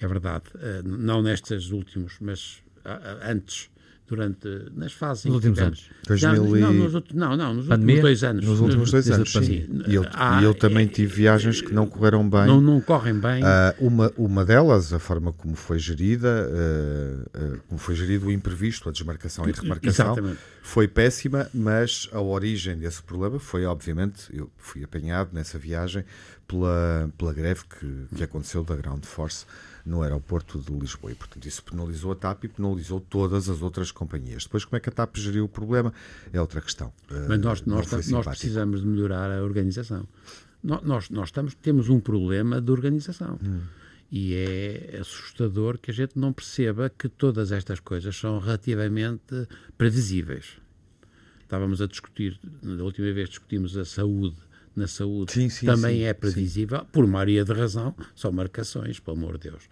É 0.00 0.06
verdade. 0.06 0.44
Eh, 0.58 0.82
não 0.84 1.22
nestas 1.22 1.70
últimos, 1.70 2.16
mas 2.20 2.62
antes, 3.22 3.70
durante, 4.08 4.48
nas 4.74 4.92
fases 4.92 5.24
Nos 5.24 5.34
últimos 5.36 5.58
tivemos. 5.58 5.90
anos. 6.06 6.20
Já- 6.20 6.34
2000 6.34 6.56
e- 6.56 6.60
não, 6.60 6.72
nos 6.72 6.92
não, 7.12 7.36
não, 7.36 7.54
nos 7.54 7.66
Pandemia? 7.66 7.96
últimos 7.96 8.02
dois 8.02 8.24
anos. 8.24 8.44
Nos 8.46 8.60
últimos 8.60 8.90
dois 8.90 9.10
anos, 9.10 9.32
sim. 9.32 9.68
E 9.88 9.94
eu, 9.94 10.04
Ah, 10.12 10.40
e 10.40 10.44
eu 10.44 10.54
também 10.54 10.86
é- 10.86 10.88
tive 10.88 11.12
viagens 11.14 11.60
que 11.60 11.72
não 11.74 11.86
correram 11.86 12.28
bem. 12.28 12.46
Não, 12.46 12.60
não 12.60 12.80
correm 12.80 13.14
bem. 13.18 13.42
Ah, 13.44 13.74
uma, 13.80 14.12
uma 14.16 14.44
delas, 14.44 14.92
a 14.92 14.98
forma 14.98 15.32
como 15.32 15.56
foi 15.56 15.78
gerida, 15.78 16.48
ah, 16.48 17.28
ah, 17.34 17.58
como 17.68 17.78
foi 17.78 17.94
gerido 17.94 18.26
o 18.26 18.32
imprevisto, 18.32 18.88
a 18.88 18.92
desmarcação 18.92 19.48
e 19.48 19.52
remarcação, 19.52 20.06
Exatamente. 20.12 20.38
foi 20.62 20.86
péssima, 20.86 21.48
mas 21.52 22.08
a 22.12 22.20
origem 22.20 22.76
desse 22.78 23.02
problema 23.02 23.38
foi, 23.38 23.64
obviamente, 23.64 24.24
eu 24.32 24.50
fui 24.56 24.84
apanhado 24.84 25.30
nessa 25.32 25.58
viagem 25.58 26.04
pela, 26.46 27.10
pela 27.18 27.32
greve 27.32 27.62
que, 27.64 28.16
que 28.16 28.22
aconteceu 28.22 28.62
da 28.62 28.76
Ground 28.76 29.04
Force 29.04 29.44
no 29.84 30.02
aeroporto 30.02 30.58
de 30.58 30.72
Lisboa. 30.72 31.12
E, 31.12 31.14
portanto, 31.14 31.46
isso 31.46 31.62
penalizou 31.62 32.10
a 32.10 32.16
TAP 32.16 32.44
e 32.44 32.48
penalizou 32.48 33.00
todas 33.00 33.48
as 33.48 33.62
outras 33.62 33.92
companhias. 33.96 34.44
Depois, 34.44 34.64
como 34.64 34.76
é 34.76 34.80
que 34.80 34.88
a 34.88 34.92
TAP 34.92 35.16
geriu 35.16 35.44
o 35.44 35.48
problema 35.48 35.92
é 36.32 36.40
outra 36.40 36.60
questão. 36.60 36.92
Mas 37.28 37.38
nós, 37.40 37.62
nós, 37.62 38.08
nós 38.08 38.26
precisamos 38.26 38.82
de 38.82 38.86
melhorar 38.86 39.30
a 39.30 39.42
organização. 39.42 40.06
Nós, 40.62 41.10
nós 41.10 41.28
estamos, 41.28 41.54
temos 41.54 41.88
um 41.88 41.98
problema 41.98 42.60
de 42.60 42.70
organização. 42.70 43.38
Hum. 43.42 43.62
E 44.10 44.34
é 44.34 44.98
assustador 45.00 45.78
que 45.78 45.90
a 45.90 45.94
gente 45.94 46.18
não 46.18 46.32
perceba 46.32 46.90
que 46.90 47.08
todas 47.08 47.50
estas 47.50 47.80
coisas 47.80 48.16
são 48.16 48.38
relativamente 48.38 49.48
previsíveis. 49.76 50.58
Estávamos 51.42 51.80
a 51.80 51.86
discutir, 51.86 52.38
da 52.62 52.82
última 52.82 53.12
vez 53.12 53.28
discutimos 53.28 53.76
a 53.76 53.84
saúde. 53.84 54.36
Na 54.74 54.86
saúde 54.86 55.32
Sim, 55.32 55.48
sim, 55.48 55.64
também 55.64 56.00
sim, 56.00 56.02
é 56.02 56.12
previsível, 56.12 56.84
por 56.92 57.06
maioria 57.06 57.42
de 57.46 57.52
razão, 57.52 57.94
são 58.14 58.30
marcações, 58.30 59.00
pelo 59.00 59.16
amor 59.16 59.38
de 59.38 59.48
Deus. 59.48 59.62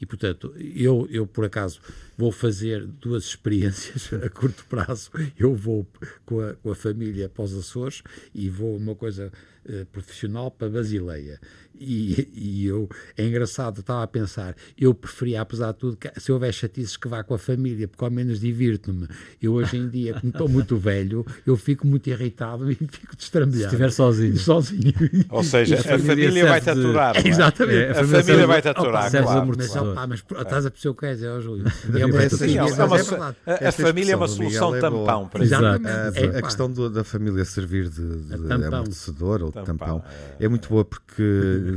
E, 0.00 0.06
portanto, 0.06 0.54
eu, 0.56 1.08
eu 1.10 1.26
por 1.26 1.44
acaso 1.44 1.80
vou 2.22 2.30
fazer 2.30 2.86
duas 2.86 3.24
experiências 3.24 4.12
a 4.22 4.30
curto 4.30 4.64
prazo. 4.66 5.10
Eu 5.36 5.56
vou 5.56 5.84
com 6.24 6.40
a, 6.40 6.54
com 6.54 6.70
a 6.70 6.74
família 6.74 7.28
para 7.28 7.42
os 7.42 7.52
Açores 7.52 8.00
e 8.32 8.48
vou 8.48 8.76
uma 8.76 8.94
coisa 8.94 9.32
eh, 9.64 9.84
profissional 9.90 10.48
para 10.48 10.68
Basileia. 10.68 11.40
E, 11.78 12.28
e 12.32 12.66
eu, 12.66 12.88
é 13.16 13.24
engraçado, 13.26 13.80
estava 13.80 14.02
a 14.02 14.06
pensar, 14.06 14.54
eu 14.78 14.94
preferia, 14.94 15.40
apesar 15.40 15.72
de 15.72 15.78
tudo, 15.78 15.96
que, 15.96 16.08
se 16.20 16.30
houver 16.30 16.52
chatices 16.52 16.96
que 16.96 17.08
vá 17.08 17.24
com 17.24 17.34
a 17.34 17.38
família, 17.38 17.88
porque 17.88 18.04
ao 18.04 18.10
menos 18.10 18.38
divirto-me. 18.38 19.08
Eu 19.40 19.54
hoje 19.54 19.76
em 19.76 19.88
dia, 19.88 20.14
como 20.14 20.30
estou 20.30 20.48
muito 20.48 20.76
velho, 20.76 21.26
eu 21.44 21.56
fico 21.56 21.86
muito 21.86 22.08
irritado 22.08 22.70
e 22.70 22.74
fico 22.74 23.16
destrambelhado. 23.16 23.70
Se 23.70 23.74
estiver 23.76 23.90
sozinho. 23.90 24.36
Sozinho. 24.36 24.92
Ou 25.28 25.42
seja, 25.42 25.76
Isso 25.76 25.90
a 25.90 25.94
a 25.94 25.98
família 25.98 26.46
vai-te 26.46 26.70
aturar. 26.70 27.16
é? 27.16 27.28
Exatamente. 27.28 27.78
É, 27.78 27.90
A 27.90 28.04
família 28.04 28.46
vai-te 28.46 28.68
aturar, 28.68 29.10
claro. 29.10 29.54
Mas, 29.56 29.76
opa, 29.76 30.06
mas 30.06 30.20
estás 30.20 30.66
a 30.66 30.70
perceber 30.70 30.90
o 30.90 30.94
que 30.94 31.00
queres, 31.00 31.22
é, 31.22 31.30
ó, 31.30 31.40
Júlio. 31.40 31.64
É 31.98 32.06
Sim, 32.30 32.58
é 32.58 32.62
uma- 32.62 33.36
é 33.46 33.68
a, 33.68 33.72
família 33.72 34.12
é 34.12 34.16
uma 34.16 34.28
solução 34.28 34.74
é 34.74 34.80
tampão 34.80 35.28
para 35.28 35.44
isso. 35.44 35.54
Exatamente. 35.54 35.88
A, 35.88 36.20
É, 36.34 36.38
a 36.38 36.42
questão 36.42 36.70
do- 36.70 36.90
da 36.90 37.04
família 37.04 37.44
servir 37.44 37.88
de, 37.88 38.16
de 38.22 38.38
tampão. 38.48 38.68
amortecedor 38.74 39.42
ou 39.42 39.48
de 39.48 39.54
Tampão, 39.54 39.76
tampão. 39.76 40.04
é 40.38 40.48
muito 40.48 40.68
boa 40.68 40.84
porque 40.84 41.22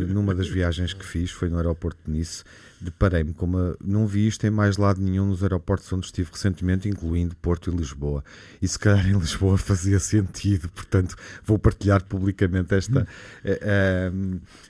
numa 0.10 0.34
das 0.36 0.48
viagens 0.48 0.94
que 0.94 1.06
fiz, 1.06 1.32
foi 1.32 1.50
no 1.50 1.58
aeroporto 1.58 2.00
de 2.06 2.12
Nice, 2.12 2.44
deparei-me 2.86 3.34
com 3.34 3.46
uma. 3.46 3.75
Não 3.84 4.08
vi 4.08 4.27
isto 4.27 4.46
em 4.46 4.50
mais 4.50 4.77
lado 4.77 5.01
nenhum 5.01 5.25
nos 5.25 5.44
aeroportos 5.44 5.92
onde 5.92 6.06
estive 6.06 6.30
recentemente, 6.32 6.88
incluindo 6.88 7.36
Porto 7.36 7.72
e 7.72 7.75
Lisboa. 7.75 8.24
E 8.62 8.68
se 8.68 8.77
calhar 8.80 9.08
em 9.08 9.18
Lisboa 9.18 9.58
fazia 9.60 10.00
sentido, 10.00 10.70
portanto 10.70 11.15
vou 11.44 11.60
partilhar 11.60 12.04
publicamente 12.04 12.74
esta, 12.74 13.08
eh, 13.44 13.60
eh, 13.62 14.12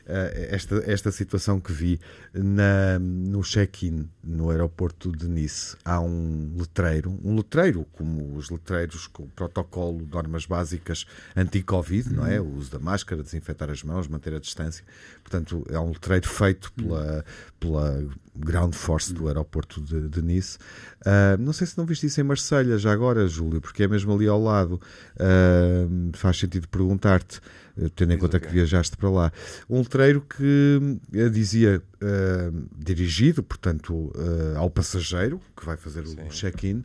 eh, 0.07 0.50
esta, 0.51 0.84
esta 0.86 1.12
situação 1.12 1.60
que 1.60 1.72
vi 1.72 2.00
na, 2.34 3.00
no 3.00 3.41
check-in 3.41 4.07
no 4.24 4.50
aeroporto 4.50 5.12
de 5.12 5.27
Nice. 5.27 5.75
Há 5.84 6.00
um 6.00 6.55
letreiro, 6.57 7.19
um 7.24 7.36
letreiro, 7.36 7.86
como 7.93 8.36
os 8.36 8.50
letreiros 8.50 9.07
com 9.07 9.27
protocolo, 9.27 10.07
normas 10.12 10.45
básicas 10.45 11.05
anti-Covid, 11.36 12.13
não 12.13 12.25
é? 12.25 12.39
O 12.39 12.55
uso 12.55 12.72
da 12.72 12.79
máscara, 12.79 13.22
desinfetar 13.22 13.69
as 13.69 13.84
mãos, 13.84 14.07
manter 14.07 14.34
a 14.34 14.39
distância. 14.39 14.84
Portanto, 15.22 15.65
é 15.69 15.79
um 15.79 15.89
letreiro 15.89 16.27
feito 16.27 16.72
pela, 16.74 17.25
pela 17.65 18.05
Ground 18.36 18.74
Force 18.74 19.13
do 19.13 19.27
aeroporto 19.27 19.81
de, 19.81 20.07
de 20.07 20.22
Nice. 20.22 20.57
Ah, 21.03 21.36
não 21.39 21.51
sei 21.51 21.65
se 21.65 21.77
não 21.77 21.86
viste 21.86 22.05
isso 22.05 22.22
em 22.22 22.24
Marselha 22.24 22.77
já 22.77 22.91
agora, 22.91 23.27
Júlio, 23.27 23.60
porque 23.60 23.84
é 23.84 23.88
mesmo 23.88 24.13
ali 24.13 24.27
ao 24.27 24.41
lado. 24.41 24.79
Ah, 25.19 25.88
faz 26.13 26.38
sentido 26.38 26.67
perguntar-te, 26.67 27.39
eh, 27.77 27.89
tendo 27.95 28.13
em 28.13 28.17
conta 28.17 28.39
que 28.39 28.48
viajaste 28.48 28.95
para 28.98 29.10
lá. 29.10 29.31
Um 29.69 29.79
letreiro 29.79 30.22
que 30.22 31.00
eh, 31.13 31.29
dizia 31.29 31.81
ah, 32.01 32.51
dirigido, 32.77 33.41
portanto, 33.41 34.13
ao 34.55 34.69
passageiro 34.69 35.41
que 35.55 35.65
vai 35.65 35.77
fazer 35.77 36.01
o 36.01 36.29
check-in. 36.29 36.84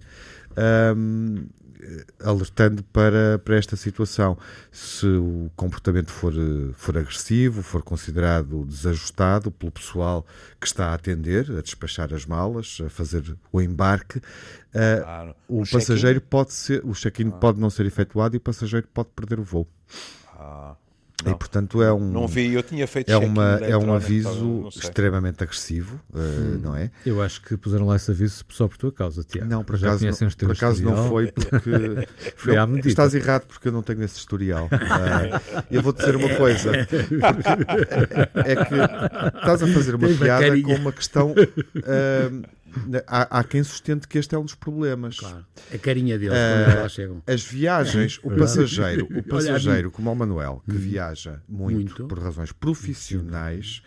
Ah, 0.57 0.95
alertando 2.23 2.83
para, 2.85 3.38
para 3.38 3.57
esta 3.57 3.75
situação. 3.76 4.37
Se 4.71 5.07
o 5.07 5.50
comportamento 5.57 6.11
for, 6.11 6.33
for 6.75 6.99
agressivo, 6.99 7.62
for 7.62 7.83
considerado 7.83 8.64
desajustado 8.66 9.50
pelo 9.50 9.73
pessoal 9.73 10.26
que 10.61 10.66
está 10.66 10.88
a 10.88 10.95
atender, 10.95 11.50
a 11.50 11.62
despachar 11.62 12.12
as 12.12 12.26
malas, 12.26 12.78
a 12.85 12.90
fazer 12.90 13.36
o 13.52 13.60
embarque, 13.60 14.21
Claro. 14.73 15.34
o 15.49 15.63
O 15.63 15.69
passageiro 15.69 16.21
pode 16.21 16.52
ser, 16.52 16.80
o 16.84 16.93
check-in 16.93 17.30
pode 17.30 17.58
não 17.58 17.71
ser 17.71 17.86
efetuado 17.86 18.36
e 18.36 18.39
o 18.39 18.41
passageiro 18.41 18.86
pode 18.93 19.08
perder 19.17 19.41
o 19.41 19.43
voo. 19.43 19.67
Ah, 20.39 20.76
E 21.25 21.28
não. 21.30 21.39
portanto 21.39 21.83
é 21.83 21.93
um 21.93 22.11
Não 22.11 22.26
vi, 22.26 22.52
eu 22.54 22.63
tinha 22.63 22.87
feito 22.87 23.11
é, 23.11 23.17
uma, 23.17 23.59
é 23.63 23.76
um 23.76 23.93
aviso 23.93 24.69
sei. 24.71 24.83
extremamente 24.83 25.43
agressivo, 25.43 26.00
eh, 26.15 26.59
não 26.63 26.76
é? 26.76 26.91
Eu 27.04 27.21
acho 27.23 27.43
que 27.43 27.56
puseram 27.56 27.87
lá 27.87 27.97
esse 27.97 28.11
aviso 28.11 28.45
só 28.49 28.67
por 28.69 28.76
tua 28.76 28.93
causa, 28.93 29.23
Tiago. 29.23 29.49
Não, 29.49 29.63
por 29.65 29.76
acaso, 29.76 30.04
não, 30.06 30.13
por 30.30 30.52
acaso 30.52 30.83
não 30.83 31.09
foi 31.09 31.30
porque 31.33 31.71
Foi 32.37 32.56
à 32.56 32.67
medida. 32.67 32.89
estás 32.89 33.15
errado 33.15 33.47
porque 33.47 33.69
eu 33.69 33.73
não 33.73 33.83
tenho 33.83 34.02
esse 34.02 34.19
historial. 34.19 34.69
Ah, 34.73 35.41
eu 35.71 35.83
vou 35.83 35.93
dizer 35.93 36.17
uma 36.17 36.35
coisa: 36.37 36.71
é 38.45 38.56
que 38.56 39.37
estás 39.39 39.63
a 39.63 39.67
fazer 39.69 39.95
uma 39.95 40.06
Tem 40.06 40.17
uma 40.17 40.25
piada 40.25 40.47
carinha. 40.49 40.75
com 40.75 40.80
uma 40.80 40.93
questão. 40.93 41.35
ah, 41.85 42.49
há, 43.06 43.39
há 43.41 43.45
quem 43.45 43.63
sustente 43.63 44.06
que 44.09 44.19
este 44.19 44.35
é 44.35 44.39
um 44.39 44.45
dos 44.45 44.54
problemas. 44.54 45.19
Claro. 45.19 45.45
A 45.73 45.78
carinha 45.78 46.19
deles 46.19 46.37
Ah, 46.37 46.65
quando 46.67 46.83
lá 46.83 46.89
chegam. 46.89 47.23
As 47.26 47.43
viagens, 47.43 48.19
o 48.23 48.30
passageiro, 48.37 49.09
o 49.17 49.23
passageiro, 49.23 49.91
como 49.91 50.11
o 50.13 50.17
Manuel, 50.17 50.63
que 50.69 50.76
viaja 50.76 51.43
muito, 51.49 51.75
Muito. 51.76 52.06
por 52.06 52.19
razões 52.19 52.52
profissionais, 52.52 53.83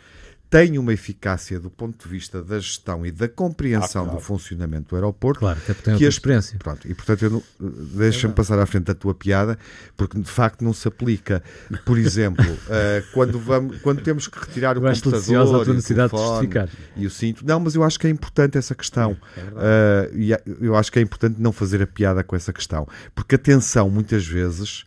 tem 0.53 0.77
uma 0.77 0.93
eficácia 0.93 1.59
do 1.59 1.67
ponto 1.69 2.03
de 2.03 2.07
vista 2.07 2.43
da 2.43 2.59
gestão 2.59 3.03
e 3.03 3.11
da 3.11 3.27
compreensão 3.27 4.03
Ah, 4.03 4.05
claro. 4.05 4.19
do 4.19 4.23
funcionamento 4.23 4.89
do 4.89 4.95
aeroporto 4.95 5.39
Claro, 5.39 5.57
até 5.57 5.73
porque 5.73 5.89
tem 5.89 5.97
que 5.97 6.05
as- 6.05 6.13
experiência. 6.13 6.59
Pronto, 6.59 6.87
e 6.87 6.93
portanto 6.93 7.27
não- 7.27 7.43
deixa-me 7.95 8.35
passar 8.35 8.59
à 8.59 8.65
frente 8.67 8.83
da 8.83 8.93
tua 8.93 9.15
piada, 9.15 9.57
porque 9.97 10.19
de 10.19 10.29
facto 10.29 10.63
não 10.63 10.71
se 10.71 10.87
aplica. 10.87 11.41
Por 11.85 11.97
exemplo, 11.97 12.45
eh, 12.69 13.03
quando, 13.13 13.39
vamos, 13.39 13.79
quando 13.81 14.01
temos 14.03 14.27
que 14.27 14.37
retirar 14.39 14.77
o 14.77 14.81
Eu 14.81 14.87
acho 14.87 15.01
computador 15.03 15.41
a 15.41 15.45
tua 15.45 15.65
e 15.65 15.69
o 15.69 15.73
necessidade 15.73 16.11
de 16.11 16.15
telefone 16.17 16.39
justificar. 16.47 16.69
e 16.95 17.05
o 17.07 17.09
cinto. 17.09 17.45
Não, 17.45 17.59
mas 17.59 17.73
eu 17.73 17.83
acho 17.83 17.99
que 17.99 18.05
é 18.05 18.09
importante 18.11 18.55
essa 18.57 18.75
questão. 18.75 19.17
Eh, 19.57 20.11
e 20.13 20.33
a- 20.35 20.41
eu 20.61 20.75
acho 20.75 20.91
que 20.91 20.99
é 20.99 21.01
importante 21.01 21.41
não 21.41 21.51
fazer 21.51 21.81
a 21.81 21.87
piada 21.87 22.23
com 22.23 22.35
essa 22.35 22.53
questão, 22.53 22.87
porque 23.15 23.35
atenção, 23.35 23.89
muitas 23.89 24.25
vezes, 24.25 24.85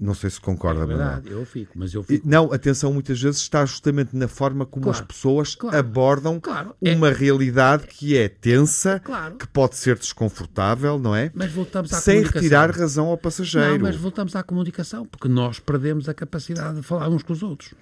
não 0.00 0.14
sei 0.14 0.30
se 0.30 0.40
concorda, 0.40 0.82
É 0.82 0.86
Manuel. 0.86 0.98
verdade, 0.98 1.30
eu 1.30 1.44
fico, 1.44 1.72
mas 1.76 1.92
eu 1.94 2.02
fico. 2.02 2.28
Não, 2.28 2.52
atenção, 2.52 2.92
muitas 2.92 3.20
vezes 3.20 3.40
está 3.40 3.64
justamente 3.66 4.14
na 4.16 4.28
forma 4.28 4.64
como 4.64 4.84
Claro, 4.84 4.98
as 4.98 5.04
pessoas 5.06 5.54
claro, 5.54 5.76
abordam 5.76 6.38
claro, 6.40 6.74
é- 6.82 6.94
uma 6.94 7.10
realidade 7.10 7.86
que 7.86 8.16
é 8.16 8.28
tensa, 8.28 9.02
que 9.38 9.46
pode 9.46 9.76
ser 9.76 9.98
desconfortável, 9.98 10.98
não 10.98 11.14
é? 11.14 11.30
Mas 11.34 11.50
voltamos 11.52 11.92
à 11.92 12.00
Sem 12.00 12.22
retirar 12.22 12.70
razão 12.70 13.06
ao 13.06 13.18
passageiro. 13.18 13.72
Não, 13.74 13.78
mas 13.80 13.96
voltamos 13.96 14.34
à 14.36 14.42
comunicação, 14.42 15.06
porque 15.06 15.28
nós 15.28 15.58
perdemos 15.58 16.08
a 16.08 16.14
capacidade 16.14 16.76
de 16.76 16.82
falar 16.82 17.08
uns 17.08 17.22
com 17.22 17.32
os 17.32 17.42
outros. 17.42 17.74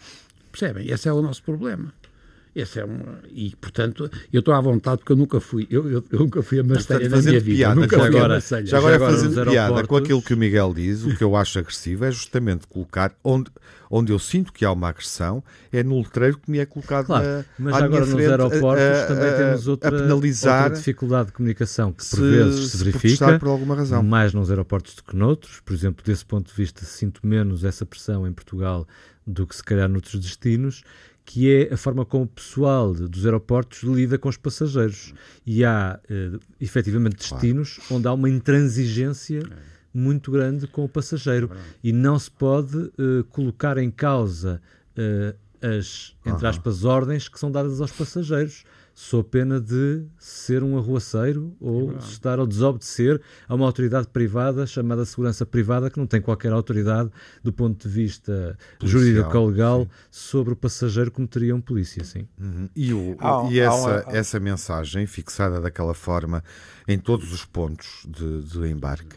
Percebem? 0.51 0.91
Esse 0.91 1.09
é 1.09 1.13
o 1.13 1.21
nosso 1.21 1.43
problema. 1.43 1.93
Esse 2.59 2.81
é 2.81 2.87
um, 2.87 2.99
e, 3.31 3.55
portanto, 3.61 4.11
eu 4.33 4.41
estou 4.41 4.55
à 4.55 4.61
vontade 4.63 4.99
porque 5.01 5.13
eu 5.13 5.17
nunca 5.17 5.39
fui, 5.41 5.67
eu, 5.71 5.87
eu, 5.91 6.03
eu 6.11 6.19
nunca 6.21 6.43
fui 6.43 6.59
a 6.59 6.65
Marselha 6.65 7.07
na 7.07 7.21
minha 7.21 7.39
vida. 7.39 7.57
piada, 7.59 7.75
nunca 7.75 7.97
já 7.99 8.03
fui 8.07 8.15
a 8.15 8.19
agora, 8.19 8.33
Marselha. 8.33 8.67
já 8.67 8.79
agora, 8.79 8.93
Já 8.93 8.97
agora 9.05 9.13
fazendo 9.13 9.51
piada 9.51 9.87
com 9.87 9.97
aquilo 9.99 10.23
que 10.23 10.33
o 10.33 10.37
Miguel 10.39 10.73
diz, 10.73 11.05
o 11.05 11.15
que 11.15 11.23
eu 11.23 11.37
acho 11.37 11.59
agressivo 11.59 12.07
é 12.07 12.11
justamente 12.11 12.67
colocar 12.67 13.13
onde, 13.23 13.51
onde 13.91 14.11
eu 14.11 14.19
sinto 14.19 14.55
que 14.55 14.65
há 14.65 14.73
uma 14.73 14.89
agressão, 14.89 15.45
é 15.71 15.83
no 15.83 15.99
letreiro 15.99 16.39
que 16.39 16.51
me 16.51 16.59
é 16.59 16.65
colocado 16.65 17.05
Claro, 17.05 17.27
na, 17.27 17.45
mas 17.59 17.75
agora 17.75 18.01
nos 18.07 18.15
frente, 18.15 18.31
aeroportos 18.31 18.83
a- 18.85 19.03
a- 19.03 19.07
também 19.07 19.37
temos 19.37 19.69
outra, 19.69 19.89
a 19.89 19.93
penalizar 20.01 20.63
outra 20.65 20.79
dificuldade 20.79 21.27
de 21.27 21.33
comunicação 21.35 21.93
que 21.93 21.99
por 22.09 22.17
se- 22.17 22.23
vezes 22.23 22.71
se 22.71 22.79
se 22.79 22.85
verifica, 22.85 23.39
por 23.39 23.49
alguma 23.49 23.75
razão. 23.77 24.03
mais 24.03 24.33
nos 24.33 24.49
aeroportos 24.49 24.95
do 24.95 25.05
que 25.05 25.15
noutros. 25.15 25.61
Por 25.61 25.75
exemplo, 25.75 26.03
desse 26.03 26.25
ponto 26.25 26.49
de 26.49 26.55
vista, 26.57 26.87
sinto 26.87 27.21
menos 27.23 27.65
essa 27.65 27.85
pressão 27.85 28.27
em 28.27 28.33
Portugal 28.33 28.89
do 29.27 29.47
que 29.47 29.55
se 29.55 29.63
calhar 29.63 29.89
noutros 29.91 30.19
destinos, 30.21 30.83
que 31.27 31.53
é 31.53 31.75
a 31.75 31.77
forma 31.77 32.05
como 32.07 32.23
o 32.25 32.27
pessoal 32.29 32.95
de- 32.95 33.09
dos 33.09 33.25
aeroportos 33.27 33.83
lida 33.83 34.17
com 34.17 34.29
os 34.29 34.37
passageiros. 34.37 35.13
E 35.45 35.65
há, 35.65 35.99
eh, 36.09 36.31
efetivamente, 36.61 37.17
destinos 37.17 37.81
onde 37.91 38.07
há 38.07 38.13
uma 38.13 38.31
intransigência 38.31 39.41
muito 39.93 40.31
grande 40.31 40.67
com 40.69 40.85
o 40.85 40.89
passageiro. 40.89 41.51
E 41.83 41.93
não 41.93 42.17
se 42.19 42.31
pode 42.31 42.79
eh, 42.99 43.25
colocar 43.31 43.77
em 43.77 43.91
causa 43.91 44.63
eh, 44.97 45.35
as, 45.61 46.15
entre 46.25 46.47
aspas, 46.47 46.85
ordens 46.85 47.29
que 47.29 47.41
são 47.41 47.51
dadas 47.51 47.81
aos 47.81 47.91
passageiros, 47.91 48.65
sob 48.99 49.29
pena 49.29 49.61
de 49.61 50.07
ser 50.19 50.63
um 50.63 50.79
arruaceiro 50.79 51.55
ou 51.61 51.99
estar 51.99 52.41
a 52.41 52.47
desobedecer 52.47 53.21
a 53.47 53.55
uma 53.55 53.67
autoridade 53.67 54.07
privada 54.09 54.67
chamada 54.67 55.05
segurança 55.05 55.45
privada, 55.45 55.91
que 55.91 55.99
não 55.99 56.07
tem 56.07 56.19
qualquer 56.19 56.51
autoridade 56.51 57.11
do 57.45 57.53
ponto 57.53 57.87
de 57.87 57.93
vista 57.95 58.57
Policial, 58.79 59.03
jurídico 59.03 59.37
ou 59.39 59.49
legal 59.51 59.87
sobre 60.11 60.55
o 60.55 60.57
passageiro 60.57 61.11
como 61.11 61.29
teria 61.29 61.55
um 61.55 61.61
polícia, 61.61 62.03
sim. 62.05 62.27
Uhum. 62.41 62.71
E, 62.75 62.95
o- 62.95 63.17
Há- 63.21 63.47
e 63.51 63.61
essa, 63.61 63.77
uma- 64.07 64.17
essa 64.17 64.41
mensagem 64.41 65.07
fixada 65.07 65.61
daquela 65.61 65.93
forma 65.93 66.43
em 66.89 66.99
todos 66.99 67.31
os 67.35 67.45
pontos 67.45 68.07
de, 68.09 68.45
de 68.45 68.67
embarque. 68.67 69.15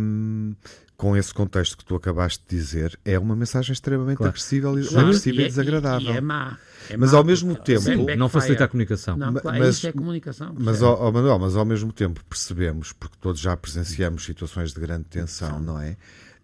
Hum, 0.00 0.54
com 0.96 1.16
esse 1.16 1.32
contexto 1.34 1.76
que 1.76 1.84
tu 1.84 1.94
acabaste 1.94 2.42
de 2.48 2.56
dizer, 2.56 2.98
é 3.04 3.18
uma 3.18 3.36
mensagem 3.36 3.72
extremamente 3.72 4.16
Claro. 4.16 4.30
agressiva, 4.30 4.80
e- 4.80 4.86
Claro, 4.86 5.06
agressiva 5.08 5.40
e, 5.40 5.44
é- 5.44 5.48
desagradável. 5.48 6.14
E 6.14 6.16
é 6.16 6.20
má. 6.20 6.58
É 6.88 6.96
Mas 6.96 7.12
má 7.12 7.18
ao 7.18 7.24
mesmo 7.24 7.54
tempo- 7.56 7.80
Sim, 7.82 8.06
Não 8.16 8.28
facilita 8.28 8.64
a 8.64 8.68
comunicação. 8.68 9.16
Não, 9.16 9.34
claro, 9.34 9.58
mas- 9.58 9.76
isso 9.76 9.86
é 9.88 9.92
comunicação. 9.92 10.54
Mas, 10.58 10.80
ó, 10.82 11.10
Manuel, 11.12 11.38
mas 11.38 11.56
ao 11.56 11.64
mesmo 11.64 11.92
tempo 11.92 12.24
percebemos, 12.24 12.92
porque 12.92 13.16
todos 13.20 13.40
já 13.40 13.56
presenciamos 13.56 14.24
situações 14.24 14.72
de 14.72 14.80
grande 14.80 15.04
tensão, 15.04 15.60
não 15.60 15.78
é? 15.80 15.96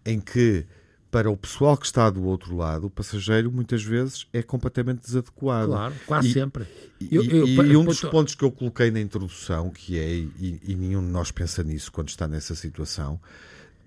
Em 0.05 0.19
que, 0.19 0.65
para 1.13 1.29
o 1.29 1.37
pessoal 1.37 1.77
que 1.77 1.85
está 1.85 2.09
do 2.09 2.23
outro 2.23 2.55
lado, 2.57 2.87
o 2.87 2.89
passageiro 2.89 3.51
muitas 3.51 3.83
vezes 3.83 4.25
é 4.33 4.41
completamente 4.41 5.01
desadequado. 5.05 5.67
Claro, 5.69 5.93
quase 6.07 6.29
E- 6.29 6.33
sempre. 6.33 6.65
E, 6.99 7.15
Eu- 7.15 7.23
eu- 7.23 7.47
e 7.47 7.55
eu- 7.73 7.79
um 7.81 7.85
dos 7.85 8.01
pontos 8.01 8.33
que 8.33 8.43
eu 8.43 8.51
coloquei 8.51 8.89
na 8.89 8.99
introdução, 8.99 9.69
que 9.69 9.95
é, 9.99 10.09
e, 10.11 10.59
e 10.67 10.75
nenhum 10.75 11.01
de 11.05 11.11
nós 11.11 11.29
pensa 11.29 11.61
nisso 11.63 11.91
quando 11.91 12.09
está 12.09 12.27
nessa 12.27 12.55
situação, 12.55 13.19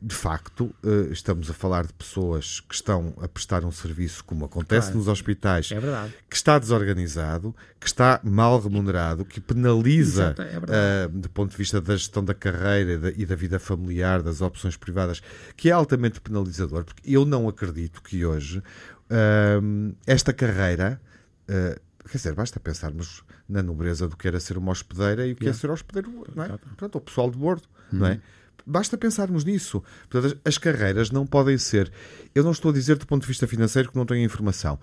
de 0.01 0.15
facto, 0.15 0.75
eh, 0.85 1.09
estamos 1.11 1.51
a 1.51 1.55
falar 1.55 1.87
de 1.87 1.93
pessoas 1.95 2.61
que 2.61 2.75
estão 2.75 3.15
a 3.21 3.27
prestar 3.27 3.65
um 3.65 3.73
serviço, 3.73 4.23
como 4.25 4.45
acontece 4.45 4.89
Claro. 4.89 4.99
nos 4.99 5.09
hospitais, 5.09 5.73
É 5.73 5.81
que 6.29 6.37
está 6.37 6.59
desorganizado, 6.59 7.55
que 7.81 7.87
está 7.87 8.21
mal 8.23 8.61
remunerado, 8.61 9.25
que 9.25 9.41
penaliza, 9.41 10.35
Exato, 10.39 10.43
é 10.43 11.05
ah, 11.05 11.09
do 11.11 11.29
ponto 11.31 11.51
de 11.51 11.57
vista 11.57 11.81
da 11.81 11.97
gestão 11.97 12.23
da 12.25 12.35
carreira 12.35 12.93
e 12.93 12.99
da, 12.99 13.11
e 13.11 13.25
da 13.27 13.35
vida 13.35 13.59
familiar, 13.59 14.23
das 14.23 14.41
opções 14.41 14.77
privadas, 14.77 15.23
que 15.57 15.71
é 15.71 15.73
altamente 15.73 16.21
penalizador, 16.21 16.85
porque 16.85 17.03
eu 17.11 17.25
não 17.25 17.49
acredito 17.49 18.03
que 18.03 18.25
hoje 18.25 18.63
ah, 19.11 19.61
esta 20.07 20.33
carreira. 20.33 21.01
ah, 21.49 21.79
Quer 22.09 22.19
dizer, 22.19 22.35
basta 22.35 22.61
pensarmos 22.61 23.25
na 23.49 23.61
nobreza 23.65 24.07
do 24.07 24.17
que 24.17 24.29
era 24.29 24.39
ser 24.39 24.57
uma 24.57 24.71
hospedeira 24.71 25.27
e 25.27 25.33
o 25.33 25.37
que 25.37 25.49
é 25.49 25.53
ser 25.53 25.71
hospedeiro, 25.71 26.25
não 26.37 26.45
é? 26.45 26.49
Portanto, 26.57 26.95
o 26.99 27.01
pessoal 27.01 27.29
de 27.29 27.37
bordo, 27.37 27.65
não 27.91 28.07
é? 28.07 28.21
Basta 28.65 28.97
pensarmos 28.97 29.45
nisso. 29.45 29.83
Portanto, 30.09 30.39
as, 30.45 30.55
as 30.55 30.59
carreiras 30.59 31.11
não 31.11 31.27
podem 31.27 31.59
ser. 31.59 31.91
Eu 32.35 32.43
não 32.45 32.51
estou 32.53 32.71
a 32.71 32.75
dizer 32.75 32.97
do 32.97 33.07
ponto 33.07 33.23
de 33.23 33.29
vista 33.29 33.47
financeiro 33.47 33.91
que 33.91 33.97
não 33.97 34.07
tenho 34.07 34.25
informação, 34.25 34.79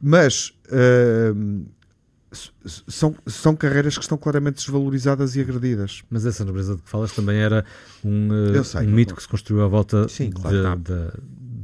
mas 0.00 0.52
s- 2.32 2.50
são, 2.88 3.14
são 3.26 3.54
carreiras 3.56 3.96
que 3.96 4.02
estão 4.04 4.18
claramente 4.18 4.56
desvalorizadas 4.56 5.36
e 5.36 5.40
agredidas. 5.40 6.02
Mas 6.10 6.26
essa 6.26 6.44
nobreza 6.44 6.76
de 6.76 6.82
que 6.82 6.88
falas 6.88 7.12
também 7.12 7.38
era 7.38 7.64
um, 8.04 8.32
Eu 8.54 8.64
sei. 8.64 8.86
um 8.86 8.90
mito 8.90 9.14
que 9.14 9.22
se 9.22 9.28
construiu 9.28 9.62
à 9.64 9.68
volta 9.68 10.08
Sim, 10.08 10.30
de- 10.30 10.36
claro. 10.40 10.76
da, 10.78 11.12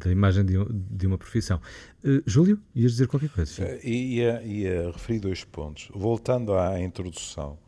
da 0.04 0.10
imagem 0.10 0.44
de, 0.44 0.54
de 0.70 1.06
uma 1.06 1.18
profissão. 1.18 1.60
Eh, 2.04 2.22
Júlio, 2.26 2.58
ias 2.74 2.92
dizer 2.92 3.06
qualquer 3.06 3.30
coisa? 3.30 3.62
Eh, 3.62 3.80
Ia, 3.88 4.42
ia 4.42 4.90
referir 4.90 5.20
dois 5.20 5.44
pontos. 5.44 5.88
Voltando 5.94 6.54
à 6.54 6.80
introdução 6.80 7.58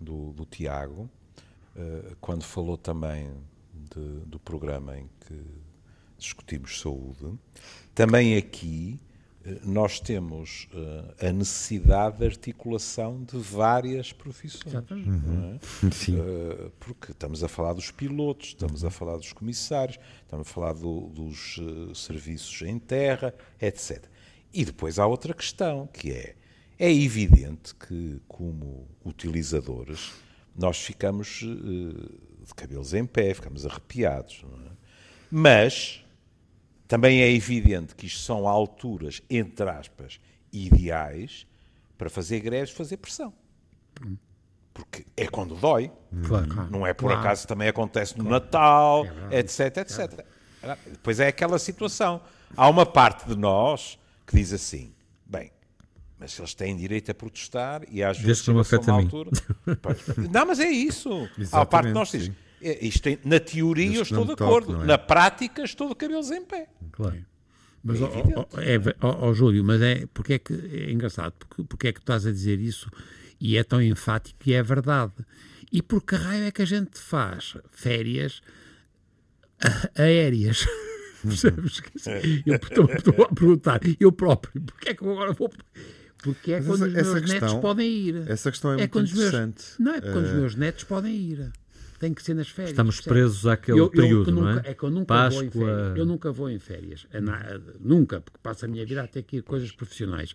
do, 0.00 0.32
do 0.32 0.44
Tiago, 0.44 1.08
quando 2.20 2.42
falou 2.42 2.76
também 2.76 3.30
de- 3.94 4.20
do 4.26 4.38
programa 4.38 4.98
em 4.98 5.08
que 5.26 5.40
discutimos 6.18 6.80
saúde, 6.80 7.38
também 7.94 8.36
aqui 8.36 9.00
eh, 9.42 9.58
nós 9.64 9.98
temos 9.98 10.68
eh, 11.18 11.28
a 11.28 11.32
necessidade 11.32 12.18
de 12.18 12.26
articulação 12.26 13.22
de 13.24 13.38
várias 13.38 14.12
profissões. 14.12 14.66
Exatamente. 14.66 15.08
não 15.26 15.54
é? 15.54 15.58
Sim. 15.92 16.16
Uh, 16.20 16.70
porque 16.78 17.12
estamos 17.12 17.42
a 17.42 17.48
falar 17.48 17.72
dos 17.72 17.90
pilotos, 17.90 18.48
estamos 18.48 18.84
a 18.84 18.90
falar 18.90 19.16
dos 19.16 19.32
comissários, 19.32 19.98
estamos 20.22 20.46
a 20.46 20.50
falar 20.50 20.74
do- 20.74 21.08
dos 21.08 21.56
uh, 21.56 21.94
serviços 21.94 22.60
em 22.62 22.78
terra, 22.78 23.34
etc. 23.60 24.04
E 24.52 24.62
depois 24.64 24.98
há 24.98 25.06
outra 25.06 25.32
questão, 25.32 25.86
que 25.86 26.10
é, 26.12 26.36
é 26.78 26.92
evidente 26.92 27.74
que, 27.76 28.20
como 28.28 28.86
utilizadores, 29.06 30.12
nós 30.56 30.78
ficamos 30.78 31.42
uh, 31.42 32.44
de 32.46 32.54
cabelos 32.54 32.94
em 32.94 33.04
pé, 33.06 33.32
ficamos 33.34 33.64
arrepiados. 33.66 34.42
não 34.42 34.66
é? 34.66 34.70
Mas 35.30 36.04
também 36.88 37.22
é 37.22 37.30
evidente 37.30 37.94
que 37.94 38.06
isto 38.06 38.20
são 38.20 38.48
alturas, 38.48 39.22
entre 39.30 39.68
aspas, 39.68 40.20
ideais 40.52 41.46
para 41.96 42.10
fazer 42.10 42.40
greves, 42.40 42.70
fazer 42.70 42.96
pressão. 42.96 43.32
Porque 44.72 45.04
é 45.16 45.26
quando 45.26 45.54
dói. 45.56 45.90
Claro. 46.26 46.68
Não 46.70 46.86
é 46.86 46.94
por 46.94 47.06
Claro. 47.06 47.20
acaso 47.20 47.46
também 47.46 47.68
acontece 47.68 48.16
no 48.18 48.24
Natal, 48.24 49.04
etc, 49.30 49.76
etc. 49.78 50.24
Depois 50.90 51.20
é 51.20 51.28
aquela 51.28 51.58
situação. 51.58 52.20
Há 52.56 52.68
uma 52.68 52.86
parte 52.86 53.26
de 53.28 53.36
nós 53.36 53.98
que 54.26 54.36
diz 54.36 54.52
assim: 54.52 54.94
bem, 55.26 55.50
mas 56.20 56.38
eles 56.38 56.52
têm 56.54 56.76
direito 56.76 57.10
a 57.10 57.14
protestar 57.14 57.82
e 57.90 58.02
às 58.02 58.18
vezes 58.18 58.42
que 58.42 58.48
não 58.50 58.58
me 58.58 58.64
chega-se 58.64 58.90
a 58.90 58.92
afete 58.92 58.92
uma 58.92 58.98
a 58.98 59.02
mim. 59.02 59.04
altura. 59.06 60.28
Não, 60.30 60.46
mas 60.46 60.60
é 60.60 60.68
isso. 60.70 61.08
Há 61.50 61.62
a 61.62 61.66
parte 61.66 61.86
de 61.88 61.94
nós 61.94 62.10
que 62.10 62.18
diz. 62.18 62.30
"É, 62.62 62.86
isto 62.86 63.02
tem- 63.02 63.18
na 63.24 63.40
teoria 63.40 63.86
Desde 63.90 63.98
eu 64.00 64.04
que 64.04 64.12
estou 64.12 64.24
de 64.26 64.36
toque, 64.36 64.42
acordo, 64.44 64.82
é? 64.82 64.86
na 64.86 64.98
prática 64.98 65.62
estou 65.64 65.88
de 65.88 65.94
cabelos 65.94 66.30
em 66.30 66.44
pé. 66.44 66.68
Claro. 66.92 67.24
Mas, 67.82 67.98
É 67.98 68.04
ó, 68.04 68.60
é 68.60 68.96
ó, 69.00 69.28
ó, 69.30 69.32
Júlio, 69.32 69.64
mas 69.64 69.80
é, 69.80 70.06
porque 70.12 70.34
é 70.34 70.38
que 70.38 70.52
é 70.52 70.92
engraçado? 70.92 71.32
Porque, 71.38 71.64
porque 71.64 71.88
é 71.88 71.92
que 71.94 72.00
tu 72.00 72.02
estás 72.02 72.26
a 72.26 72.30
dizer 72.30 72.60
isso 72.60 72.90
e 73.40 73.56
é 73.56 73.64
tão 73.64 73.80
enfático 73.82 74.38
e 74.46 74.52
é 74.52 74.62
verdade? 74.62 75.14
E 75.72 75.80
por 75.80 76.02
que 76.02 76.14
raio 76.16 76.44
é 76.44 76.50
que 76.50 76.60
a 76.60 76.66
gente 76.66 76.98
faz 77.00 77.54
férias 77.70 78.42
a- 79.62 80.02
aéreas? 80.02 80.66
Percebes? 81.22 81.80
Quer 81.80 81.90
dizer, 81.98 82.42
Eu 82.46 82.56
estou, 82.56 82.84
estou 82.92 83.24
a 83.24 83.28
perguntar, 83.28 83.80
eu 83.98 84.10
próprio, 84.12 84.60
porque 84.62 84.90
é 84.90 84.94
que 84.94 85.02
eu 85.02 85.12
agora 85.12 85.32
vou. 85.32 85.50
Porque 86.22 86.52
é 86.52 86.56
Mas 86.58 86.66
quando 86.66 86.82
essa- 86.84 86.88
os 86.88 86.94
essa 86.96 87.12
meus 87.12 87.22
netos 87.22 87.32
questão- 87.40 87.60
podem 87.60 87.90
ir. 87.90 88.22
Essa 88.28 88.50
questão 88.50 88.72
é, 88.72 88.76
muito 88.76 88.90
quando 88.90 89.04
os 89.06 89.12
meus- 89.12 89.26
interessante. 89.28 89.64
não 89.78 89.94
é 89.94 90.00
quando 90.00 90.24
os 90.24 90.30
Eh, 90.30 90.34
meus 90.34 90.54
netos 90.54 90.84
podem 90.84 91.14
ir. 91.16 91.52
Tem 91.98 92.14
que 92.14 92.22
ser 92.22 92.32
nas 92.34 92.48
férias. 92.48 92.70
Estamos 92.70 92.96
percebe? 92.96 93.14
presos 93.14 93.46
àquele 93.46 93.78
Eu- 93.78 93.84
eu 93.84 93.90
período, 93.90 94.32
não 94.32 94.48
é? 94.48 94.54
nunca- 94.54 94.74
que 94.74 94.82
eu 94.82 94.90
nunca 94.90 95.28
vou 95.28 95.42
em 95.42 95.46
Páscoa. 95.50 95.66
férias. 95.66 95.98
Eu 95.98 96.06
nunca 96.06 96.32
vou 96.32 96.50
em 96.50 96.58
férias. 96.58 97.06
É 97.12 97.20
na- 97.20 97.60
nunca, 97.78 98.20
porque 98.22 98.38
passo 98.42 98.64
a 98.64 98.68
minha 98.68 98.86
vida 98.86 99.02
a 99.02 99.06
ter 99.06 99.22
que 99.22 99.36
ir 99.38 99.42
coisas 99.42 99.70
profissionais. 99.70 100.34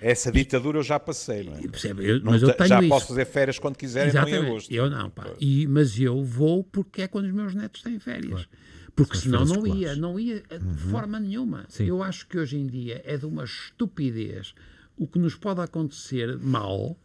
Essa 0.00 0.30
ditadura 0.30 0.78
eu 0.78 0.82
já 0.82 1.00
passei, 1.00 1.44
não 1.44 1.54
é? 1.54 1.60
Percebe? 1.68 2.04
Eu- 2.06 2.20
Não 2.20 2.32
mas 2.32 2.42
eu 2.42 2.50
te- 2.50 2.56
tenho 2.58 2.68
já 2.68 2.80
isso. 2.80 2.88
posso 2.90 3.06
fazer 3.08 3.24
férias 3.24 3.58
quando 3.58 3.76
quiserem, 3.76 4.12
não 4.12 4.20
em 4.20 4.26
Exatamente. 4.26 4.50
agosto. 4.50 4.70
Eu 4.72 4.90
não, 4.90 5.08
pá. 5.08 5.26
E, 5.40 5.66
mas 5.66 5.98
eu 5.98 6.22
vou 6.22 6.62
porque 6.62 7.00
é 7.02 7.08
quando 7.08 7.24
os 7.26 7.32
meus 7.32 7.54
netos 7.54 7.80
têm 7.82 7.98
férias. 7.98 8.46
Porque 8.94 9.16
São 9.16 9.44
senão 9.44 9.44
não 9.46 9.66
ia, 9.66 9.96
não 9.96 10.20
ia 10.20 10.40
de 10.42 10.78
forma 10.90 11.18
nenhuma. 11.18 11.64
Sim. 11.68 11.86
Eu 11.86 12.02
acho 12.02 12.28
que 12.28 12.38
hoje 12.38 12.58
em 12.58 12.66
dia 12.66 13.00
é 13.06 13.16
de 13.16 13.24
uma 13.26 13.42
estupidez 13.44 14.54
o 14.96 15.06
que 15.06 15.18
nos 15.18 15.34
pode 15.34 15.60
acontecer 15.60 16.38
mal 16.38 16.96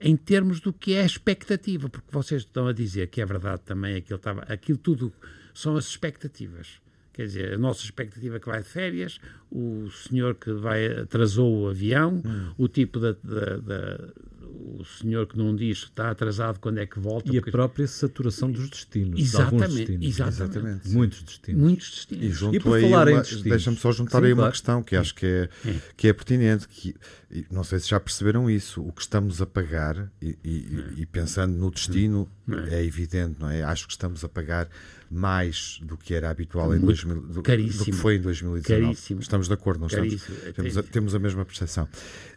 em 0.00 0.14
termos 0.16 0.60
do 0.60 0.72
que 0.72 0.92
é 0.94 1.02
a 1.02 1.06
expectativa, 1.06 1.88
porque 1.88 2.08
vocês 2.12 2.42
estão 2.42 2.66
a 2.68 2.72
dizer 2.72 3.08
que 3.08 3.20
é 3.20 3.26
verdade 3.26 3.62
também, 3.64 3.96
aquilo, 3.96 4.16
estava, 4.18 4.42
aquilo 4.42 4.76
tudo 4.78 5.12
são 5.54 5.74
as 5.76 5.86
expectativas. 5.86 6.80
Quer 7.14 7.24
dizer, 7.26 7.54
a 7.54 7.58
nossa 7.58 7.82
expectativa 7.82 8.36
é 8.36 8.38
que 8.38 8.46
vai 8.46 8.62
de 8.62 8.68
férias, 8.68 9.18
o 9.50 9.88
senhor 9.90 10.34
que 10.34 10.52
vai 10.52 10.86
atrasou 10.86 11.62
o 11.62 11.68
avião, 11.70 12.20
Hum. 12.22 12.52
o 12.58 12.68
tipo 12.68 13.00
da, 13.00 13.12
da- 13.24 13.56
da- 13.56 14.12
o 14.78 14.84
senhor 14.84 15.26
que 15.26 15.36
não 15.36 15.54
diz 15.54 15.84
que 15.84 15.90
está 15.90 16.10
atrasado 16.10 16.58
quando 16.60 16.78
é 16.78 16.86
que 16.86 16.98
volta. 16.98 17.28
E 17.32 17.38
a 17.38 17.40
porque- 17.40 17.50
própria 17.50 17.86
saturação 17.86 18.50
dos 18.50 18.68
destinos. 18.68 19.18
de 19.30 19.36
alguns 19.36 19.62
Exatamente, 19.62 19.96
destinos. 19.98 20.30
exatamente. 20.30 20.88
Muitos 20.90 21.22
destinos. 21.22 21.60
Muitos 21.62 21.86
E 21.86 21.90
destinos. 22.14 22.36
junto 22.36 22.56
E 22.56 22.60
por 22.60 22.80
falar 22.80 23.08
em 23.08 23.12
uma- 23.14 23.20
destinos. 23.20 23.42
deixa-me 23.44 23.76
só 23.76 23.92
juntar 23.92 24.20
Sim, 24.20 24.26
aí 24.26 24.32
uma 24.32 24.36
claro. 24.42 24.52
questão 24.52 24.82
que 24.82 24.96
acho 24.96 25.14
que 25.14 25.26
é, 25.26 25.48
que 25.96 26.08
é 26.08 26.12
pertinente, 26.12 26.68
que 26.68 26.94
e 27.30 27.44
não 27.50 27.64
sei 27.64 27.80
se 27.80 27.88
já 27.88 27.98
perceberam 27.98 28.48
isso, 28.48 28.80
o 28.80 28.92
que 28.92 29.02
estamos 29.02 29.42
a 29.42 29.46
pagar, 29.46 30.10
e, 30.22 30.38
e- 30.44 30.84
e 30.98 31.06
pensando 31.06 31.54
no 31.56 31.70
destino, 31.70 32.30
é 32.70 32.84
evidente, 32.84 33.36
não 33.40 33.50
é? 33.50 33.62
Acho 33.64 33.86
que 33.86 33.92
estamos 33.92 34.22
a 34.24 34.28
pagar 34.28 34.68
mais 35.10 35.78
do 35.82 35.96
que 35.96 36.14
era 36.14 36.30
habitual 36.30 36.66
em 36.74 36.78
Muito 36.78 36.86
2000, 36.86 37.20
do, 37.22 37.26
do 37.34 37.42
que 37.42 37.50
caríssimo. 37.50 37.96
foi 37.96 38.16
em 38.16 38.20
2019. 38.20 38.84
Caríssimo. 38.86 39.20
Estamos 39.20 39.48
de 39.48 39.54
acordo, 39.54 39.80
não 39.80 39.86
estamos? 39.88 40.08
Caríssimo. 40.22 40.52
Temos 40.54 40.78
a, 40.78 40.82
temos 40.84 41.14
a 41.14 41.18
mesma 41.18 41.44
percepção. 41.44 41.88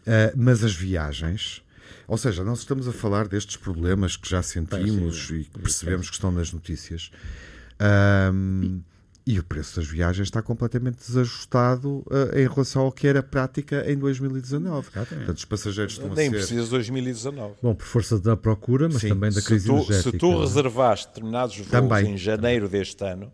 Ah, 0.06 0.32
mas 0.36 0.64
as 0.64 0.74
viagens, 0.74 1.62
ou 2.10 2.18
seja, 2.18 2.42
nós 2.42 2.58
estamos 2.58 2.88
a 2.88 2.92
falar 2.92 3.28
destes 3.28 3.56
problemas 3.56 4.16
que 4.16 4.28
já 4.28 4.42
sentimos 4.42 5.30
e 5.30 5.44
que 5.44 5.58
percebemos 5.60 6.08
que 6.08 6.14
estão 6.16 6.32
nas 6.32 6.52
notícias. 6.52 7.10
Ahm, 7.78 8.80
e 9.26 9.38
o 9.38 9.44
preço 9.44 9.76
das 9.76 9.86
viagens 9.88 10.26
está 10.26 10.42
completamente 10.42 10.98
desajustado 11.06 12.04
ah, 12.10 12.36
em 12.36 12.48
relação 12.48 12.82
ao 12.82 12.90
que 12.90 13.06
era 13.06 13.22
prática 13.22 13.84
em 13.90 13.96
2019. 13.96 14.90
Portanto, 14.90 15.36
os 15.36 15.44
passageiros 15.44 15.92
estão 15.94 16.10
a 16.10 16.14
Nem 16.16 16.30
ser. 16.30 16.36
precisas 16.36 16.64
de 16.64 16.70
2019. 16.70 17.54
Bom, 17.62 17.74
por 17.74 17.86
força 17.86 18.18
da 18.18 18.36
procura, 18.36 18.88
mas 18.88 19.02
Sim. 19.02 19.10
também 19.10 19.30
da 19.30 19.40
Se 19.40 19.46
crise 19.46 19.66
tu, 19.68 19.74
energética. 19.76 20.10
se 20.10 20.18
tu 20.18 20.40
reservaste 20.40 21.06
determinados 21.08 21.56
voos 21.56 21.68
Também. 21.68 22.14
em 22.14 22.16
janeiro 22.18 22.68
deste 22.68 23.04
ano, 23.04 23.30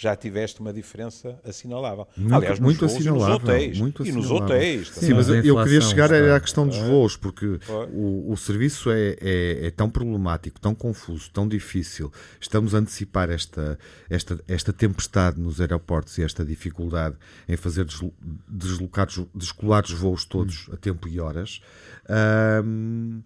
já 0.00 0.14
tiveste 0.14 0.60
uma 0.60 0.72
diferença 0.72 1.40
assinalável. 1.44 2.06
Muito, 2.16 2.34
Aliás, 2.36 2.60
nos 2.60 2.64
muito 2.64 2.86
voos 2.86 2.92
e 2.92 2.94
nos 2.98 3.06
assinalável. 3.22 3.36
hotés. 3.36 3.78
Muito 3.78 4.06
e 4.06 4.12
nos 4.12 4.24
assinalável. 4.26 4.56
hotéis. 4.56 4.88
Sim, 4.90 5.12
mas 5.14 5.28
eu, 5.28 5.42
queria 5.64 5.80
chegar 5.80 6.04
está- 6.04 6.16
era 6.16 6.36
à 6.36 6.40
questão 6.40 6.68
dos 6.68 6.78
voos, 6.78 7.16
porque 7.16 7.58
o, 7.92 8.30
o 8.32 8.36
serviço 8.36 8.92
é, 8.92 9.16
é- 9.20 9.66
é 9.66 9.70
tão 9.72 9.90
problemático, 9.90 10.60
tão 10.60 10.72
confuso, 10.72 11.28
tão 11.32 11.48
difícil. 11.48 12.12
Estamos 12.40 12.76
a 12.76 12.78
antecipar 12.78 13.28
esta, 13.28 13.76
esta, 14.08 14.38
esta 14.46 14.72
tempestade 14.72 15.40
nos 15.40 15.60
aeroportos 15.60 16.16
e 16.18 16.22
esta 16.22 16.44
dificuldade 16.44 17.16
em 17.48 17.56
fazer 17.56 17.84
deslo- 17.84 18.14
deslocar, 18.48 19.08
os- 19.08 19.26
descolar 19.34 19.82
os 19.84 19.90
voos 19.92 20.24
todos 20.24 20.68
a 20.72 20.76
tempo 20.76 21.08
e 21.08 21.18
horas. 21.18 21.60
Ahm, 22.08 23.20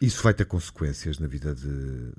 isso 0.00 0.22
vai 0.22 0.32
ter 0.32 0.46
consequências 0.46 1.18
na 1.18 1.26
vida 1.26 1.54
de, 1.54 2.10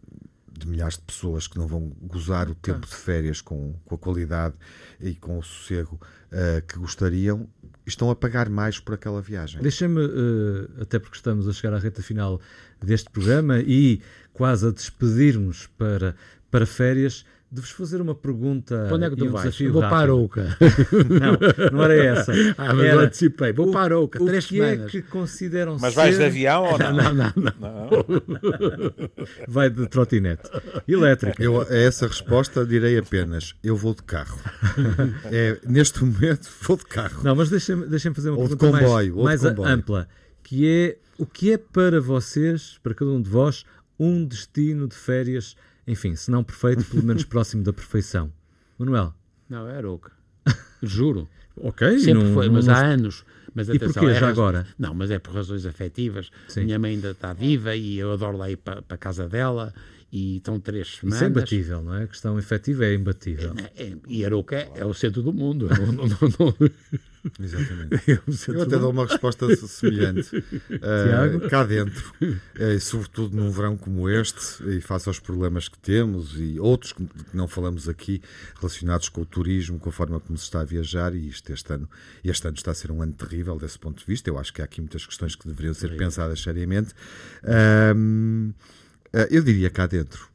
de 0.57 0.67
milhares 0.67 0.95
de 0.95 1.03
pessoas 1.03 1.47
que 1.47 1.57
não 1.57 1.67
vão 1.67 1.91
gozar 2.01 2.49
o 2.49 2.55
tempo 2.55 2.87
de 2.87 2.95
férias 2.95 3.41
com, 3.41 3.75
com 3.85 3.95
a 3.95 3.97
qualidade 3.97 4.55
e 4.99 5.13
com 5.13 5.37
o 5.37 5.43
sossego 5.43 5.99
uh, 6.31 6.61
que 6.67 6.79
gostariam, 6.79 7.47
estão 7.85 8.09
a 8.09 8.15
pagar 8.15 8.49
mais 8.49 8.79
por 8.79 8.95
aquela 8.95 9.21
viagem. 9.21 9.61
Deixa-me, 9.61 9.99
uh, 9.99 10.81
até 10.81 10.97
porque 10.97 11.17
estamos 11.17 11.47
a 11.47 11.53
chegar 11.53 11.75
à 11.75 11.79
reta 11.79 12.01
final 12.01 12.39
deste 12.81 13.09
programa 13.09 13.59
e 13.59 14.01
quase 14.33 14.67
a 14.67 14.71
despedirmos 14.71 15.67
para, 15.77 16.15
para 16.49 16.65
férias, 16.65 17.25
de-vos 17.55 17.71
fazer 17.71 18.01
uma 18.01 18.13
pergunta. 18.13 18.89
Onde 18.91 19.05
é 19.05 19.09
que 19.09 19.15
tu 19.15 19.25
um 19.25 19.31
vais? 19.31 19.57
Vou 19.57 19.81
para 19.81 19.95
a 19.95 19.99
Arouca. 19.99 20.57
Não, 21.09 21.71
não 21.71 21.83
era 21.83 21.95
essa. 21.95 22.33
ah, 22.57 22.73
mas 22.73 22.85
era, 22.85 22.93
eu 22.95 22.99
anticipei. 22.99 23.53
Vou 23.53 23.71
para 23.71 23.79
a 23.79 23.83
Arouca, 23.83 24.21
o 24.21 24.25
três 24.25 24.45
que 24.45 24.57
semanas. 24.57 24.87
é 24.87 24.89
que 24.89 25.01
consideram 25.03 25.77
Mas 25.79 25.93
ser... 25.93 25.99
vais 26.01 26.17
de 26.17 26.23
avião 26.25 26.63
ou 26.63 26.77
não? 26.77 26.93
Não, 26.93 27.13
não, 27.13 27.33
não. 27.35 27.53
não. 27.59 27.89
Vai 29.47 29.69
de 29.69 29.87
trotinete. 29.87 30.49
Elétrica. 30.87 31.41
Eu, 31.41 31.61
a 31.61 31.75
essa 31.75 32.07
resposta 32.07 32.65
direi 32.65 32.97
apenas: 32.97 33.55
eu 33.63 33.75
vou 33.77 33.93
de 33.95 34.03
carro. 34.03 34.37
é, 35.31 35.57
neste 35.65 36.03
momento, 36.03 36.49
vou 36.61 36.77
de 36.77 36.85
carro. 36.85 37.23
Não, 37.23 37.35
mas 37.35 37.49
deixem-me 37.49 37.85
deixem 37.85 38.13
fazer 38.13 38.31
uma 38.31 38.39
Ou 38.39 38.47
de 38.49 38.55
pergunta 38.57 38.83
comboio, 38.83 39.17
ou 39.17 39.23
mais, 39.23 39.39
de 39.39 39.45
mais 39.45 39.57
comboio. 39.57 39.75
ampla, 39.75 40.07
que 40.43 40.67
é 40.67 40.97
o 41.17 41.25
que 41.25 41.53
é 41.53 41.57
para 41.57 42.01
vocês, 42.01 42.77
para 42.83 42.93
cada 42.93 43.11
um 43.11 43.21
de 43.21 43.29
vós, 43.29 43.63
um 43.97 44.25
destino 44.25 44.87
de 44.87 44.95
férias, 44.95 45.55
enfim, 45.87 46.15
se 46.15 46.29
não 46.31 46.43
perfeito, 46.43 46.83
pelo 46.85 47.03
menos 47.03 47.23
próximo 47.25 47.63
da 47.63 47.71
perfeição. 47.73 48.31
Manuel. 48.77 49.13
Não, 49.49 49.67
é 49.67 49.77
Arouca. 49.77 50.11
Juro. 50.81 51.27
Ok, 51.57 51.99
Sempre 51.99 52.23
não- 52.25 52.33
foi, 52.33 52.49
mas 52.49 52.65
não- 52.67 52.73
há 52.73 52.79
anos. 52.85 53.23
Mas 53.53 53.69
E 53.69 53.71
atenção, 53.77 53.93
porquê 53.93 54.07
é 54.17 54.19
já 54.19 54.27
agora? 54.27 54.67
Não, 54.77 54.93
mas 54.93 55.09
é 55.09 55.17
por 55.17 55.33
razões 55.33 55.65
afetivas. 55.65 56.29
Sim. 56.49 56.65
Minha 56.65 56.77
mãe 56.77 56.91
ainda 56.95 57.11
está 57.11 57.31
viva 57.31 57.73
e 57.75 57.97
eu 57.97 58.11
adoro 58.11 58.35
lá 58.37 58.49
ir 58.51 58.57
para, 58.57 58.83
a 58.89 58.97
casa 58.97 59.29
dela 59.29 59.73
e 60.11 60.37
estão 60.37 60.59
três 60.59 60.97
semanas. 60.97 61.15
Isso 61.15 61.23
é 61.23 61.27
imbatível, 61.29 61.81
não 61.81 61.95
é? 61.95 62.03
A 62.03 62.07
questão 62.07 62.37
efetiva 62.37 62.83
é 62.85 62.93
imbatível. 62.93 63.53
É, 63.77 63.93
e 64.09 64.25
Arouca 64.25 64.57
é, 64.57 64.71
é 64.75 64.85
o 64.85 64.93
centro 64.93 65.21
do 65.23 65.31
mundo. 65.31 65.69
Não, 65.69 65.85
não, 65.93 66.05
não. 66.05 66.69
Exatamente. 67.39 68.11
É 68.11 68.19
Eu 68.51 68.61
até 68.61 68.75
do 68.75 68.79
dou 68.79 68.91
uma 68.91 69.05
resposta 69.05 69.53
semelhante. 69.55 70.43
Uh, 70.75 71.49
cá 71.49 71.63
dentro, 71.63 72.13
uh, 72.21 72.79
sobretudo 72.79 73.35
num 73.35 73.49
verão 73.49 73.77
como 73.77 74.09
este, 74.09 74.63
e 74.69 74.81
face 74.81 75.07
aos 75.07 75.19
problemas 75.19 75.67
que 75.67 75.77
temos 75.77 76.39
e 76.39 76.59
outros 76.59 76.93
que 76.93 77.07
não 77.33 77.47
falamos 77.47 77.87
aqui, 77.87 78.21
relacionados 78.59 79.09
com 79.09 79.21
o 79.21 79.25
turismo, 79.25 79.79
com 79.79 79.89
a 79.89 79.91
forma 79.91 80.19
como 80.19 80.37
se 80.37 80.43
está 80.43 80.61
a 80.61 80.63
viajar, 80.63 81.15
e 81.15 81.27
isto 81.27 81.51
este 81.51 81.73
ano, 81.73 81.89
este 82.23 82.47
ano 82.47 82.57
está 82.57 82.71
a 82.71 82.75
ser 82.75 82.91
um 82.91 83.01
ano 83.01 83.13
terrível 83.13 83.57
desse 83.57 83.79
ponto 83.79 83.99
de 83.99 84.05
vista. 84.05 84.29
Eu 84.29 84.37
acho 84.37 84.53
que 84.53 84.61
há 84.61 84.65
aqui 84.65 84.81
muitas 84.81 85.05
questões 85.05 85.35
que 85.35 85.47
deveriam 85.47 85.73
ser 85.73 85.95
pensadas 85.95 86.41
seriamente. 86.41 86.93
Uh, 87.43 88.53
eu 89.29 89.43
diria 89.43 89.69
cá 89.69 89.87
dentro. 89.87 90.27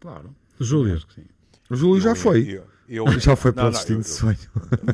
Claro. 0.00 0.34
Júlio. 0.60 1.02
Júlio 1.70 2.00
já 2.00 2.14
foi. 2.14 2.42
Eu, 2.48 2.66
eu- 2.96 3.06
Já 3.20 3.34
foi 3.36 3.52
para 3.52 3.68
o 3.68 3.70
destino 3.70 4.00
de 4.00 4.08
sonho. 4.08 4.38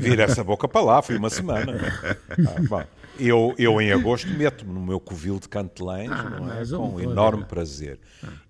Vir 0.01 0.19
essa 0.21 0.43
boca 0.45 0.67
para 0.69 0.81
lá, 0.81 1.03
foi 1.03 1.17
uma 1.17 1.31
semana. 1.31 1.73
Ah, 2.47 2.63
bom, 2.69 2.85
eu, 3.19 3.55
eu 3.59 3.81
em 3.81 3.91
agosto 3.93 4.29
meto-me 4.29 4.73
no 4.73 4.81
meu 4.85 5.01
covil 5.01 5.39
de 5.41 5.49
Cantelães 5.49 6.11
Ah, 6.11 6.61
é? 6.63 6.67
com 6.77 6.95
um- 6.95 7.01
enorme 7.01 7.45
prazer. 7.45 7.99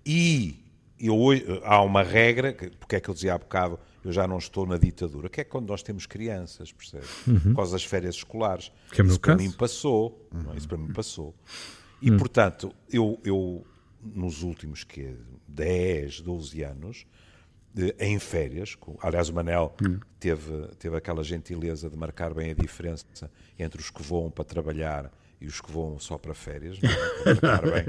E 0.05 0.63
eu, 0.99 1.15
há 1.63 1.81
uma 1.81 2.03
regra, 2.03 2.53
que- 2.53 2.69
porque 2.69 2.95
é 2.97 2.99
que 2.99 3.09
eu 3.09 3.13
dizia 3.13 3.33
há 3.33 3.37
bocado, 3.37 3.79
eu 4.03 4.11
já 4.11 4.27
não 4.27 4.37
estou 4.37 4.65
na 4.65 4.77
ditadura, 4.77 5.27
que 5.27 5.41
é 5.41 5.43
quando 5.43 5.67
nós 5.67 5.81
temos 5.81 6.05
crianças, 6.05 6.71
percebe? 6.71 7.05
Por 7.41 7.55
causa 7.55 7.71
das 7.73 7.83
férias 7.83 8.15
escolares. 8.15 8.71
Que 8.91 9.01
é 9.01 9.05
Isso 9.05 9.19
para 9.19 9.33
caso. 9.35 9.43
mim 9.43 9.51
passou. 9.51 10.29
é? 10.53 10.57
Isso 10.57 10.67
para 10.67 10.77
mim 10.77 10.93
passou. 10.93 11.35
E, 12.01 12.11
portanto, 12.11 12.71
eu, 12.91 13.19
eu 13.25 13.65
nos 14.01 14.41
últimos 14.43 14.83
que 14.85 15.15
10, 15.47 16.21
12 16.21 16.61
anos, 16.63 17.05
em 17.99 18.17
férias, 18.19 18.75
aliás, 19.01 19.29
o 19.29 19.33
Manel 19.33 19.73
teve, 20.19 20.67
teve 20.77 20.97
aquela 20.97 21.23
gentileza 21.23 21.89
de 21.89 21.95
marcar 21.97 22.33
bem 22.33 22.51
a 22.51 22.53
diferença 22.53 23.05
entre 23.57 23.79
os 23.79 23.89
que 23.89 24.01
voam 24.03 24.29
para 24.31 24.43
trabalhar 24.43 25.11
e 25.41 25.45
os 25.47 25.61
que 25.61 25.71
voam 25.71 25.97
só 25.99 26.17
para 26.17 26.33
férias. 26.33 26.77
não 26.81 26.89
é? 26.89 27.35
Para 27.35 27.51
marcar 27.51 27.71
bem. 27.71 27.85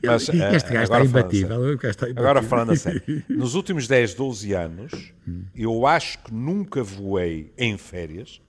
Mas, 0.02 0.22
este 0.22 0.36
eh, 0.36 0.38
gajo 0.38 0.56
está 0.56 0.68
agora 0.80 0.86
falando 0.88 1.08
imbatível. 1.08 1.74
está 1.90 2.06
Agora 2.06 2.40
imbatível. 2.40 2.48
falando 2.48 2.72
a 2.72 2.76
sério, 2.76 3.22
nos 3.28 3.54
últimos 3.54 3.86
10, 3.86 4.14
12 4.14 4.52
anos, 4.54 5.12
eu 5.54 5.86
acho 5.86 6.18
que 6.20 6.32
nunca 6.32 6.82
voei 6.82 7.52
em 7.58 7.76
férias 7.76 8.40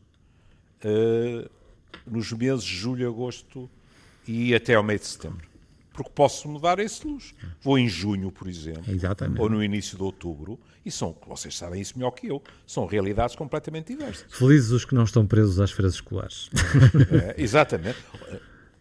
eh, 0.83 1.49
nos 2.07 2.31
meses 2.31 2.63
de 2.63 2.73
julho, 2.75 3.07
agosto 3.09 3.69
e 4.27 4.55
até 4.55 4.75
ao 4.75 4.83
meio 4.83 4.99
de 4.99 5.07
setembro. 5.07 5.45
Porque 5.95 6.11
posso 6.13 6.49
mudar 6.49 6.77
esse 6.79 7.07
luz. 7.07 7.33
Vou 7.61 7.79
em 7.79 7.87
junho, 7.87 8.29
por 8.29 8.47
exemplo, 8.49 8.83
Exatamente. 8.93 9.39
ou 9.39 9.49
no 9.49 9.63
início 9.63 9.95
de 9.95 10.03
outubro, 10.03 10.59
e 10.85 10.91
são, 10.91 11.15
vocês 11.25 11.57
sabem 11.57 11.81
isso 11.81 11.97
melhor 11.97 12.11
que 12.11 12.27
eu, 12.27 12.43
são 12.67 12.85
realidades 12.85 13.35
completamente 13.35 13.95
diversas. 13.95 14.25
Felizes 14.29 14.71
os 14.71 14.83
que 14.83 14.93
não 14.93 15.05
estão 15.05 15.25
presos 15.25 15.59
às 15.59 15.71
feiras 15.71 15.93
escolares. 15.93 16.49
É, 17.11 17.41
exatamente. 17.41 17.97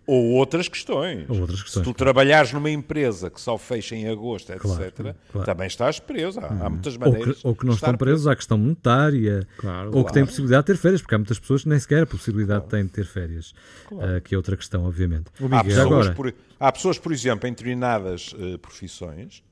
Ou 0.07 0.33
outras 0.33 0.69
questões. 0.69 1.25
Ou 1.31 1.41
outras 1.41 1.63
questões, 1.63 1.85
Se 1.87 1.91
tu 1.93 1.95
trabalhares 1.97 2.53
numa 2.53 2.71
empresa 2.71 3.31
que 3.31 3.41
só 3.41 3.57
fecha 3.57 3.97
em 3.97 4.07
agosto, 4.09 4.51
etc., 4.53 4.61
Claro, 4.61 5.17
claro. 5.33 5.47
também 5.47 5.67
estás 5.67 5.99
preso. 5.99 6.41
Há, 6.41 6.47
há 6.47 6.69
muitas 6.71 6.95
Ou 6.95 7.01
maneiras. 7.01 7.41
que, 7.41 7.47
ou 7.49 7.55
que 7.57 7.65
não 7.67 7.75
estão 7.75 7.97
presos 7.97 8.27
à 8.27 8.37
questão 8.37 8.59
monetária, 8.59 9.47
Claro, 9.57 9.89
ou 9.97 10.05
que 10.05 10.13
têm 10.13 10.23
claro. 10.23 10.27
possibilidade 10.27 10.63
de 10.67 10.73
ter 10.73 10.79
férias, 10.79 11.01
porque 11.01 11.15
há 11.15 11.19
muitas 11.19 11.39
pessoas 11.39 11.63
que 11.63 11.69
nem 11.71 11.79
sequer 11.79 12.03
a 12.03 12.07
possibilidade 12.07 12.67
têm 12.69 12.85
de 12.85 12.91
ter 12.91 13.07
férias, 13.07 13.55
ah, 13.93 14.21
que 14.21 14.35
é 14.35 14.37
outra 14.37 14.57
questão, 14.57 14.85
obviamente. 14.87 15.27
Há 15.41 15.49
Já 15.57 15.65
pessoas, 15.65 15.87
agora, 15.87 16.13
por, 16.15 16.35
há 16.61 16.73
pessoas, 16.73 16.99
por 16.99 17.13
exemplo, 17.13 17.49
em 17.49 17.53
determinadas 17.53 18.35
eh, 18.39 18.59
profissões 18.59 19.43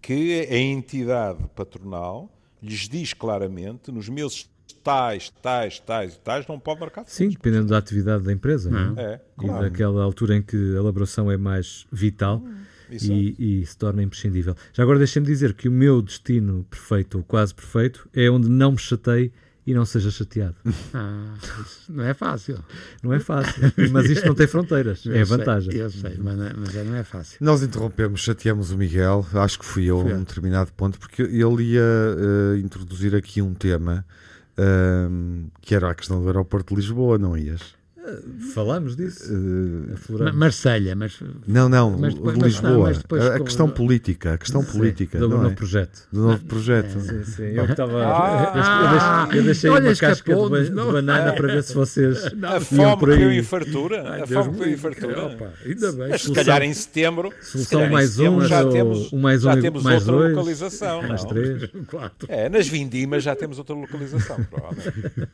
que 0.00 0.46
a 0.50 0.56
entidade 0.58 1.44
patronal 1.54 2.30
lhes 2.62 2.88
diz 2.88 3.12
claramente 3.14 3.90
nos 3.90 4.08
meses 4.08 4.48
tais, 4.82 5.30
tais, 5.42 5.78
tais 5.80 6.14
e 6.14 6.18
tais 6.20 6.46
não 6.46 6.58
pode 6.58 6.80
marcar 6.80 7.04
sim, 7.06 7.28
dependendo 7.28 7.66
da 7.68 7.78
atividade 7.78 8.24
da 8.24 8.32
empresa 8.32 8.70
não 8.70 8.98
é? 8.98 9.02
É, 9.14 9.20
e 9.38 9.46
claro. 9.46 9.62
daquela 9.62 10.02
altura 10.02 10.36
em 10.36 10.42
que 10.42 10.56
a 10.56 10.78
elaboração 10.78 11.30
é 11.30 11.36
mais 11.36 11.86
vital 11.92 12.42
Exato. 12.90 13.12
e, 13.12 13.60
e 13.62 13.66
se 13.66 13.76
torna 13.76 14.02
imprescindível. 14.02 14.54
Já 14.72 14.82
agora 14.82 14.98
deixem-me 14.98 15.26
dizer 15.26 15.54
que 15.54 15.68
o 15.68 15.72
meu 15.72 16.02
destino 16.02 16.66
perfeito, 16.68 17.18
ou 17.18 17.24
quase 17.24 17.54
perfeito, 17.54 18.06
é 18.12 18.28
onde 18.30 18.48
não 18.50 18.72
me 18.72 18.78
chatei 18.78 19.32
e 19.66 19.72
não 19.72 19.84
seja 19.86 20.10
chateado. 20.10 20.56
Ah, 20.92 21.34
não 21.88 22.04
é 22.04 22.12
fácil. 22.12 22.58
Não 23.02 23.12
é 23.14 23.18
fácil, 23.20 23.62
mas 23.90 24.10
isto 24.10 24.26
não 24.26 24.34
tem 24.34 24.46
fronteiras, 24.46 25.06
é 25.06 25.20
Eu 25.22 25.26
sei, 25.26 25.36
vantagem. 25.36 25.74
eu 25.74 25.88
sei, 25.90 26.16
mas 26.18 26.36
não, 26.36 26.46
é- 26.46 26.52
mas 26.54 26.76
é- 26.76 26.84
não 26.84 26.96
é 26.96 27.02
fácil. 27.04 27.38
Nós 27.40 27.62
interrompemos, 27.62 28.20
chateamos 28.20 28.70
o 28.72 28.76
Miguel, 28.76 29.24
acho 29.34 29.58
que 29.58 29.64
fui 29.64 29.84
eu 29.86 29.98
a 30.00 30.04
um 30.04 30.18
determinado 30.24 30.70
ponto, 30.74 30.98
porque 30.98 31.22
ele 31.22 31.62
ia 31.62 31.80
eh, 31.80 32.58
introduzir 32.58 33.14
aqui 33.14 33.40
um 33.40 33.54
tema 33.54 34.04
ehm, 34.58 35.46
que 35.60 35.74
era 35.74 35.90
a 35.90 35.94
questão 35.94 36.20
do 36.20 36.26
aeroporto 36.26 36.74
de 36.74 36.80
Lisboa, 36.80 37.18
não 37.18 37.36
ias? 37.36 37.74
Falamos 38.54 38.96
disso? 38.96 39.32
Ma- 40.10 40.32
Marselha, 40.32 40.94
mas 40.96 41.18
não, 41.46 41.68
não, 41.68 41.96
Mas 41.98 42.14
depois- 42.14 42.36
mas 42.36 42.46
Lisboa. 42.52 42.70
não, 42.72 42.80
mas 42.82 42.98
depois 42.98 43.22
a, 43.24 43.36
a 43.36 43.40
questão 43.40 43.68
política, 43.68 44.34
a 44.34 44.38
questão 44.38 44.64
política, 44.64 45.18
do 45.18 45.28
não 45.28 45.36
novo 45.38 45.50
é? 45.52 45.54
projeto. 45.54 46.08
do 46.12 46.20
novo 46.22 46.44
projeto. 46.44 46.98
Sim, 47.00 47.24
sim. 47.24 47.42
Eu 47.54 47.64
estava. 47.64 48.02
Ah! 48.04 49.28
eu 49.28 49.32
deixei, 49.32 49.38
eu 49.38 49.44
deixei 49.44 49.70
Olha, 49.70 49.90
uma 49.90 49.96
casca 49.96 50.34
de, 50.34 50.64
de 50.64 50.70
não? 50.70 50.92
banana 50.92 51.32
para 51.32 51.46
ver 51.48 51.62
se 51.62 51.74
vocês. 51.74 52.24
A 52.42 52.54
iam 52.54 52.60
fome 52.60 52.96
por 52.98 53.10
aí. 53.10 53.16
criou 53.16 53.32
em 53.32 53.42
fartura. 53.42 54.02
Ai, 54.10 54.22
a 54.22 54.24
Deus 54.24 54.46
fome 54.46 54.58
em 54.58 54.64
livre, 54.64 54.78
fartura. 54.94 55.26
opa, 55.26 55.52
ainda 55.64 55.92
bem. 55.92 56.08
Mas 56.08 56.20
se 56.20 56.26
Solução- 56.26 56.44
calhar 56.44 56.62
em 56.62 56.74
setembro, 56.74 57.32
se 57.40 57.50
Solução 57.52 57.88
mais 57.88 58.18
um, 58.18 58.40
já 58.44 58.64
ou 58.64 58.72
temos, 58.72 59.12
um 59.12 59.18
mais 59.20 59.42
já 59.42 59.54
um 59.54 59.58
e 59.58 59.60
temos 59.62 59.82
mais 59.82 60.00
outra 60.08 60.16
dois, 60.16 60.34
localização. 60.36 61.02
mais 61.02 61.22
não? 61.22 61.30
três. 61.30 61.70
Quatro. 61.86 62.26
É, 62.30 62.48
nas 62.48 62.66
vindimas 62.66 63.22
já 63.22 63.36
temos 63.36 63.58
outra 63.58 63.74
localização, 63.76 64.36
provavelmente. 64.50 65.28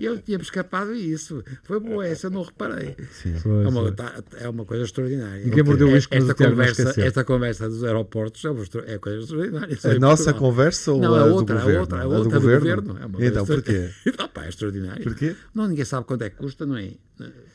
Eu 0.00 0.18
tinha-me 0.18 0.42
escapado 0.44 0.94
isso. 0.94 1.25
Foi 1.64 1.80
boa 1.80 2.06
essa, 2.06 2.26
eu 2.26 2.30
não 2.30 2.42
reparei. 2.42 2.94
Foi, 3.42 3.64
É 3.64 3.68
uma, 3.68 3.92
tá- 3.92 4.22
é 4.38 4.48
uma 4.48 4.64
coisa 4.64 4.84
extraordinária. 4.84 5.44
Ninguém 5.44 5.62
mordeu 5.64 5.88
o 5.88 5.96
esta, 5.96 6.18
não 6.18 6.34
conversa, 6.34 7.00
esta 7.00 7.24
conversa 7.24 7.68
dos 7.68 7.84
aeroportos 7.84 8.44
é 8.44 8.94
é 8.94 8.98
coisa 8.98 9.20
extraordinária. 9.20 9.72
Isso 9.74 9.88
A 9.88 9.94
é 9.94 9.98
nossa 9.98 10.32
conversa 10.32 10.92
ou 10.92 11.00
Não, 11.00 11.14
a 11.14 11.22
a 11.22 11.26
do 11.28 11.34
outra, 11.34 11.56
a 11.56 11.58
governo? 11.60 11.80
outra, 11.80 11.98
a 11.98 12.02
do 12.04 12.10
outra 12.10 12.24
do 12.24 12.40
governo? 12.40 12.82
governo. 12.82 13.22
É 13.22 13.26
Então, 13.26 13.46
porquê? 13.46 13.90
Ah, 14.18 14.28
pá, 14.32 14.44
é 14.44 14.48
extraordinário. 14.48 15.02
Porquê? 15.04 15.34
Não, 15.54 15.66
ninguém 15.68 15.84
sabe 15.84 16.06
quanto 16.06 16.22
é 16.22 16.30
que 16.30 16.36
custa, 16.36 16.64
não 16.66 16.76
é? 16.76 16.90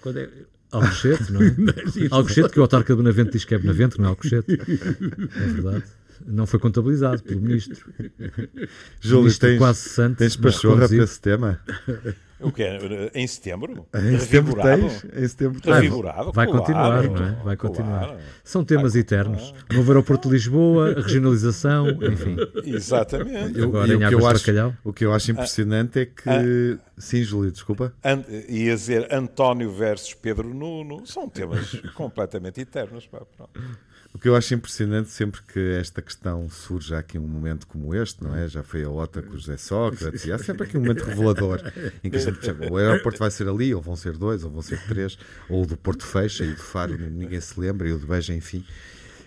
Quando 0.01 0.17
é... 0.19 0.29
Alcochete, 0.71 1.31
não 1.34 1.41
é? 1.41 1.53
Alcochete, 2.12 2.49
que 2.49 2.60
o 2.60 2.62
autarca 2.62 2.93
de 2.95 3.01
Benavente 3.01 3.31
diz 3.31 3.43
que 3.45 3.53
é 3.55 3.57
Benavente, 3.57 3.97
não 3.99 4.05
é 4.05 4.10
Alcochete. 4.10 4.53
É 4.53 5.47
verdade. 5.47 5.84
Não 6.25 6.45
foi 6.45 6.60
contabilizado 6.60 7.21
pelo 7.23 7.41
ministro. 7.41 7.84
Júlio, 9.01 9.23
Ministro 9.23 9.49
tens, 9.49 9.57
quase 9.57 9.79
santo. 9.89 10.17
tens 10.19 10.36
pachorra 10.36 10.88
para 10.88 11.03
esse 11.03 11.19
tema? 11.19 11.60
O 12.41 12.51
que 12.51 12.63
é? 12.63 12.77
Em 13.13 13.27
setembro? 13.27 13.88
Em 13.93 14.19
setembro 14.19 14.56
tens? 14.62 15.04
Em 15.15 15.27
setembro 15.27 15.62
tens. 15.62 15.75
Revigorado? 15.75 16.32
Vai 16.32 16.45
claro, 16.47 16.60
continuar, 16.62 17.04
não 17.04 17.25
é? 17.25 17.32
Vai 17.43 17.56
continuar. 17.58 18.06
claro. 18.06 18.19
São 18.43 18.63
temas 18.65 18.95
eternos. 18.95 19.54
Novo 19.71 19.91
aeroporto 19.91 20.27
de 20.27 20.34
Lisboa, 20.36 20.93
regionalização, 20.93 21.88
enfim. 21.89 22.38
Exatamente. 22.63 23.58
Eu- 23.60 23.65
Agora 23.69 23.88
e 23.88 23.91
em 23.91 23.95
o, 23.95 23.99
que 23.99 24.06
Águas 24.06 24.13
eu 24.13 24.19
de 24.19 24.25
acho, 24.36 24.39
Bacalhau. 24.45 24.73
o 24.84 24.93
que 24.93 25.06
eu 25.06 25.13
acho 25.13 25.32
impressionante 25.32 25.99
é 25.99 26.06
que. 26.06 26.77
Sim, 26.97 27.23
Júlio, 27.23 27.51
desculpa. 27.51 27.93
An- 28.04 28.23
ia 28.47 28.75
dizer 28.75 29.08
António 29.13 29.71
versus 29.71 30.13
Pedro 30.13 30.54
Nuno. 30.54 31.06
São 31.06 31.27
temas 31.30 31.71
completamente 31.95 32.62
eternos. 32.62 33.08
pá, 33.08 33.19
pronto. 33.38 33.60
O 34.13 34.19
que 34.19 34.28
eu 34.28 34.36
acho 34.36 34.54
impressionante 34.54 35.10
sempre 35.10 35.41
que 35.41 35.60
esta 35.80 36.02
questão 36.02 36.50
surge 36.50 36.93
aqui 36.93 37.17
um 37.17 37.28
momento 37.28 37.65
como 37.65 37.95
este, 37.95 38.21
não 38.24 38.36
é? 38.36 38.47
Já 38.47 38.62
foi 38.62 38.84
a 38.84 38.89
OTA 38.89 39.21
com 39.21 39.34
o 39.34 39.38
José 39.38 39.56
Sócrates, 39.56 40.26
e 40.26 40.32
há 40.32 40.38
sempre 40.38 40.63
aqui 40.63 40.78
um 40.78 40.82
momento 40.82 41.04
revelador 41.06 41.62
em 42.04 42.10
que 42.10 42.17
a 42.17 42.19
gente 42.19 42.36
percebe, 42.36 42.69
o 42.69 42.78
aeroporto 42.78 43.17
vai 43.17 43.32
ser 43.32 43.47
ali, 43.47 43.74
ou 43.74 43.82
vão 43.82 43.95
ser 43.95 44.17
dois, 44.17 44.43
ou 44.43 44.52
vão 44.52 44.62
ser 44.62 44.80
três, 44.86 45.17
ou 45.50 45.63
o 45.63 45.65
do 45.65 45.78
Porto 45.78 46.06
fecha 46.06 46.43
e 46.43 46.50
o 46.52 46.56
do 46.56 46.62
Faro 46.62 46.97
ninguém 46.97 47.39
se 47.39 47.58
lembra, 47.60 47.88
e 47.88 47.93
o 47.93 47.97
do 47.97 48.06
Beja, 48.06 48.34
enfim. 48.34 48.65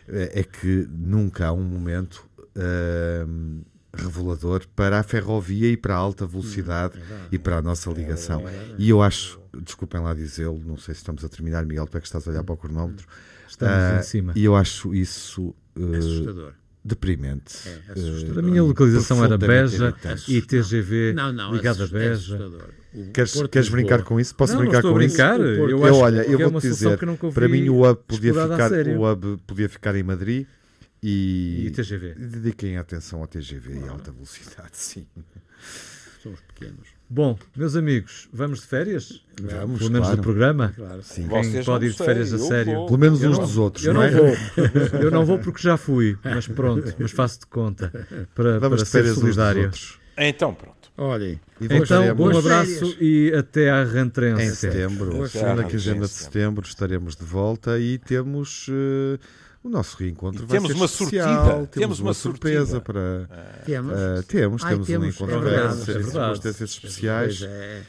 É 0.07 0.41
é 0.41 0.43
que 0.45 0.87
nunca 0.91 1.47
há 1.47 1.53
um 1.53 1.63
momento 1.63 2.29
ahm, 2.55 3.63
revelador 3.97 4.67
para 4.77 4.99
a 4.99 5.03
ferrovia 5.03 5.69
e 5.69 5.77
para 5.79 5.95
a 5.95 5.97
alta 5.97 6.27
velocidade 6.27 7.01
e 7.33 7.39
para 7.39 7.57
a 7.57 7.63
nossa 7.63 7.91
ligação. 7.91 8.45
E 8.77 8.91
eu 8.91 9.01
acho, 9.01 9.41
desculpem 9.63 10.01
lá 10.01 10.13
dizê-lo, 10.13 10.61
não 10.65 10.77
sei 10.77 10.95
se 10.95 11.01
estamos 11.01 11.25
a 11.25 11.29
terminar, 11.29 11.65
Miguel, 11.65 11.87
tu 11.87 11.97
é 11.97 12.01
que 12.01 12.07
estás 12.07 12.27
a 12.27 12.31
olhar 12.31 12.45
para 12.45 12.53
o 12.55 12.57
cronómetro. 12.57 13.07
Estamos 13.49 13.75
Ah, 13.75 13.99
em 13.99 14.03
cima. 14.03 14.33
E 14.37 14.45
eu 14.45 14.55
acho 14.57 14.95
isso 14.95 15.55
eh, 15.79 15.97
Assustador. 15.99 16.53
deprimente. 16.85 17.55
É, 17.69 17.93
assustador. 17.93 18.39
A 18.39 18.43
minha 18.43 18.63
localização 18.63 19.25
era 19.25 19.37
Beja 19.39 19.95
e 20.29 20.41
TGV 20.43 21.13
Não, 21.15 21.33
não, 21.33 21.55
ligada 21.55 21.85
a 21.85 21.87
é 21.87 21.91
Beja. 21.91 22.51
O 22.93 23.11
Queres, 23.13 23.33
Porto 23.33 23.51
queres 23.51 23.69
brincar 23.69 24.03
com 24.05 24.21
isso? 24.21 24.35
Posso 24.37 24.53
não, 24.53 24.61
brincar 24.61 24.83
não 24.83 24.91
estou 24.91 24.93
com 24.95 25.03
isso? 25.03 25.17
brincar. 25.17 25.41
O 25.41 25.45
Eu, 25.69 25.87
Eu, 25.87 25.95
olha, 25.97 26.25
que 26.25 26.31
eu 26.31 26.35
é 26.39 26.43
vou 26.43 26.51
uma 26.51 26.61
te 26.61 26.69
dizer, 26.69 26.99
que 26.99 27.05
nunca 27.07 27.27
ouvi 27.27 27.35
para 27.35 27.49
mim 27.49 27.69
o 27.69 27.83
hub 27.89 28.01
podia 28.07 28.33
ficar, 28.33 28.71
o 28.73 29.11
hub 29.13 29.39
podia 29.47 29.69
ficar 29.69 29.95
em 29.97 30.03
Madrid 30.05 30.47
e, 31.03 31.67
E 31.67 31.71
TGV. 31.71 32.15
dediquem 32.15 32.77
atenção 32.79 33.21
ao 33.21 33.27
TGV 33.27 33.81
e 33.85 33.89
alta 33.89 34.11
velocidade, 34.13 34.71
sim. 34.79 35.07
Somos 36.25 36.41
pequenos. 36.41 36.89
Bom, 37.09 37.39
meus 37.55 37.77
amigos, 37.77 38.29
vamos 38.33 38.61
de 38.63 38.67
férias? 38.67 39.23
Vamos, 39.41 39.79
Pelo 39.79 39.91
menos 39.91 40.07
claro. 40.09 40.17
do 40.17 40.23
programa? 40.23 40.73
Claro. 40.75 41.03
Sim. 41.03 41.29
Quem 41.29 41.45
Vocês 41.45 41.67
pode 41.67 41.87
ir 41.87 41.91
de 41.93 41.97
férias 41.99 42.29
sei, 42.31 42.39
a 42.39 42.43
sério? 42.43 42.75
vou. 42.75 42.87
Pelo 42.87 42.99
menos 42.99 43.23
Eu 43.23 43.31
uns 43.31 43.39
não- 43.39 43.45
dos 43.45 43.57
outros, 43.59 43.85
Eu 43.85 43.93
não, 43.95 44.01
não 44.01 44.09
é? 44.09 44.11
vou. 44.11 44.27
Eu 45.03 45.11
não 45.11 45.25
vou 45.27 45.39
porque 45.39 45.63
já 45.63 45.77
fui, 45.77 46.17
mas 46.25 46.49
pronto, 46.49 46.93
mas 46.99 47.11
faço 47.13 47.41
de 47.41 47.47
conta 47.47 47.93
para, 48.35 48.59
Vamos 48.59 48.77
para 48.79 48.85
de 48.85 48.89
ser 48.91 48.99
férias 48.99 49.13
uns 49.19 49.23
dos 49.23 49.35
solidário. 49.35 49.65
outros. 49.65 49.99
Então, 50.17 50.55
pronto. 50.55 50.75
Olhem, 50.97 51.41
E 51.61 51.65
Então, 51.67 52.09
um 52.11 52.15
boas 52.15 52.37
abraço 52.39 52.71
férias. 52.79 52.97
e 53.01 53.33
até 53.37 53.69
à 53.71 53.85
rentrença. 53.85 54.43
em 54.43 54.51
setembro, 54.51 55.29
férias. 55.29 55.67
quinzena 55.71 56.01
de 56.03 56.09
setembro, 56.09 56.65
estaremos 56.67 57.17
de 57.17 57.25
volta 57.25 57.79
e 57.79 57.99
temos 57.99 58.67
eh, 58.71 59.19
o 59.65 59.69
nosso 59.71 59.97
reencontro. 59.97 60.45
E 60.45 60.47
vai 60.47 60.57
temos 60.59 60.71
ser 60.71 60.77
uma 60.77 60.85
especial, 60.87 61.35
surtida. 61.35 61.55
Temos, 61.55 61.69
Temos 61.71 61.99
uma, 62.01 62.09
uma 62.09 62.15
surpresa 62.15 62.81
para. 62.81 63.29
temos. 63.65 63.93
eh, 63.99 64.23
temos, 64.29 64.63
Ai, 64.65 64.71
temos, 64.73 64.89
um 64.89 64.93
temos, 64.93 65.15
encontro 65.17 65.35
é 65.35 65.39
para 65.41 65.51
verdade, 65.51 65.81
é 65.81 65.85
circunstâncias 65.85 66.71
especiais. 66.71 67.39
Pois 67.39 67.51
é. 67.51 67.83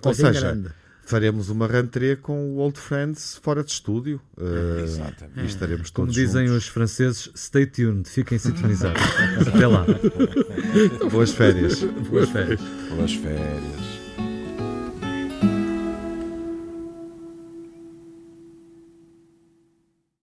Uma 0.00 0.08
ou 0.08 0.14
seja, 0.14 0.40
grande. 0.40 0.68
faremos 1.04 1.48
uma 1.50 1.66
rentrée 1.66 2.16
com 2.16 2.52
o 2.54 2.58
Old 2.58 2.78
Friends 2.78 3.38
fora 3.42 3.64
de 3.64 3.72
estúdio. 3.72 4.20
eh, 4.38 4.82
Exatamente. 4.84 5.40
E 5.40 5.46
estaremos 5.46 5.90
Como 5.90 6.06
todos 6.06 6.14
dizem 6.14 6.46
juntos. 6.46 6.62
os 6.64 6.68
franceses, 6.70 7.30
stay 7.36 7.66
tuned, 7.66 8.08
fiquem 8.08 8.38
sintonizados. 8.38 9.02
Até 9.48 9.66
lá. 9.66 9.84
Boas 11.10 11.32
férias. 11.32 11.80
Boas 11.82 12.30
férias. 12.30 12.60
Boas 12.96 13.12
férias. 13.14 13.93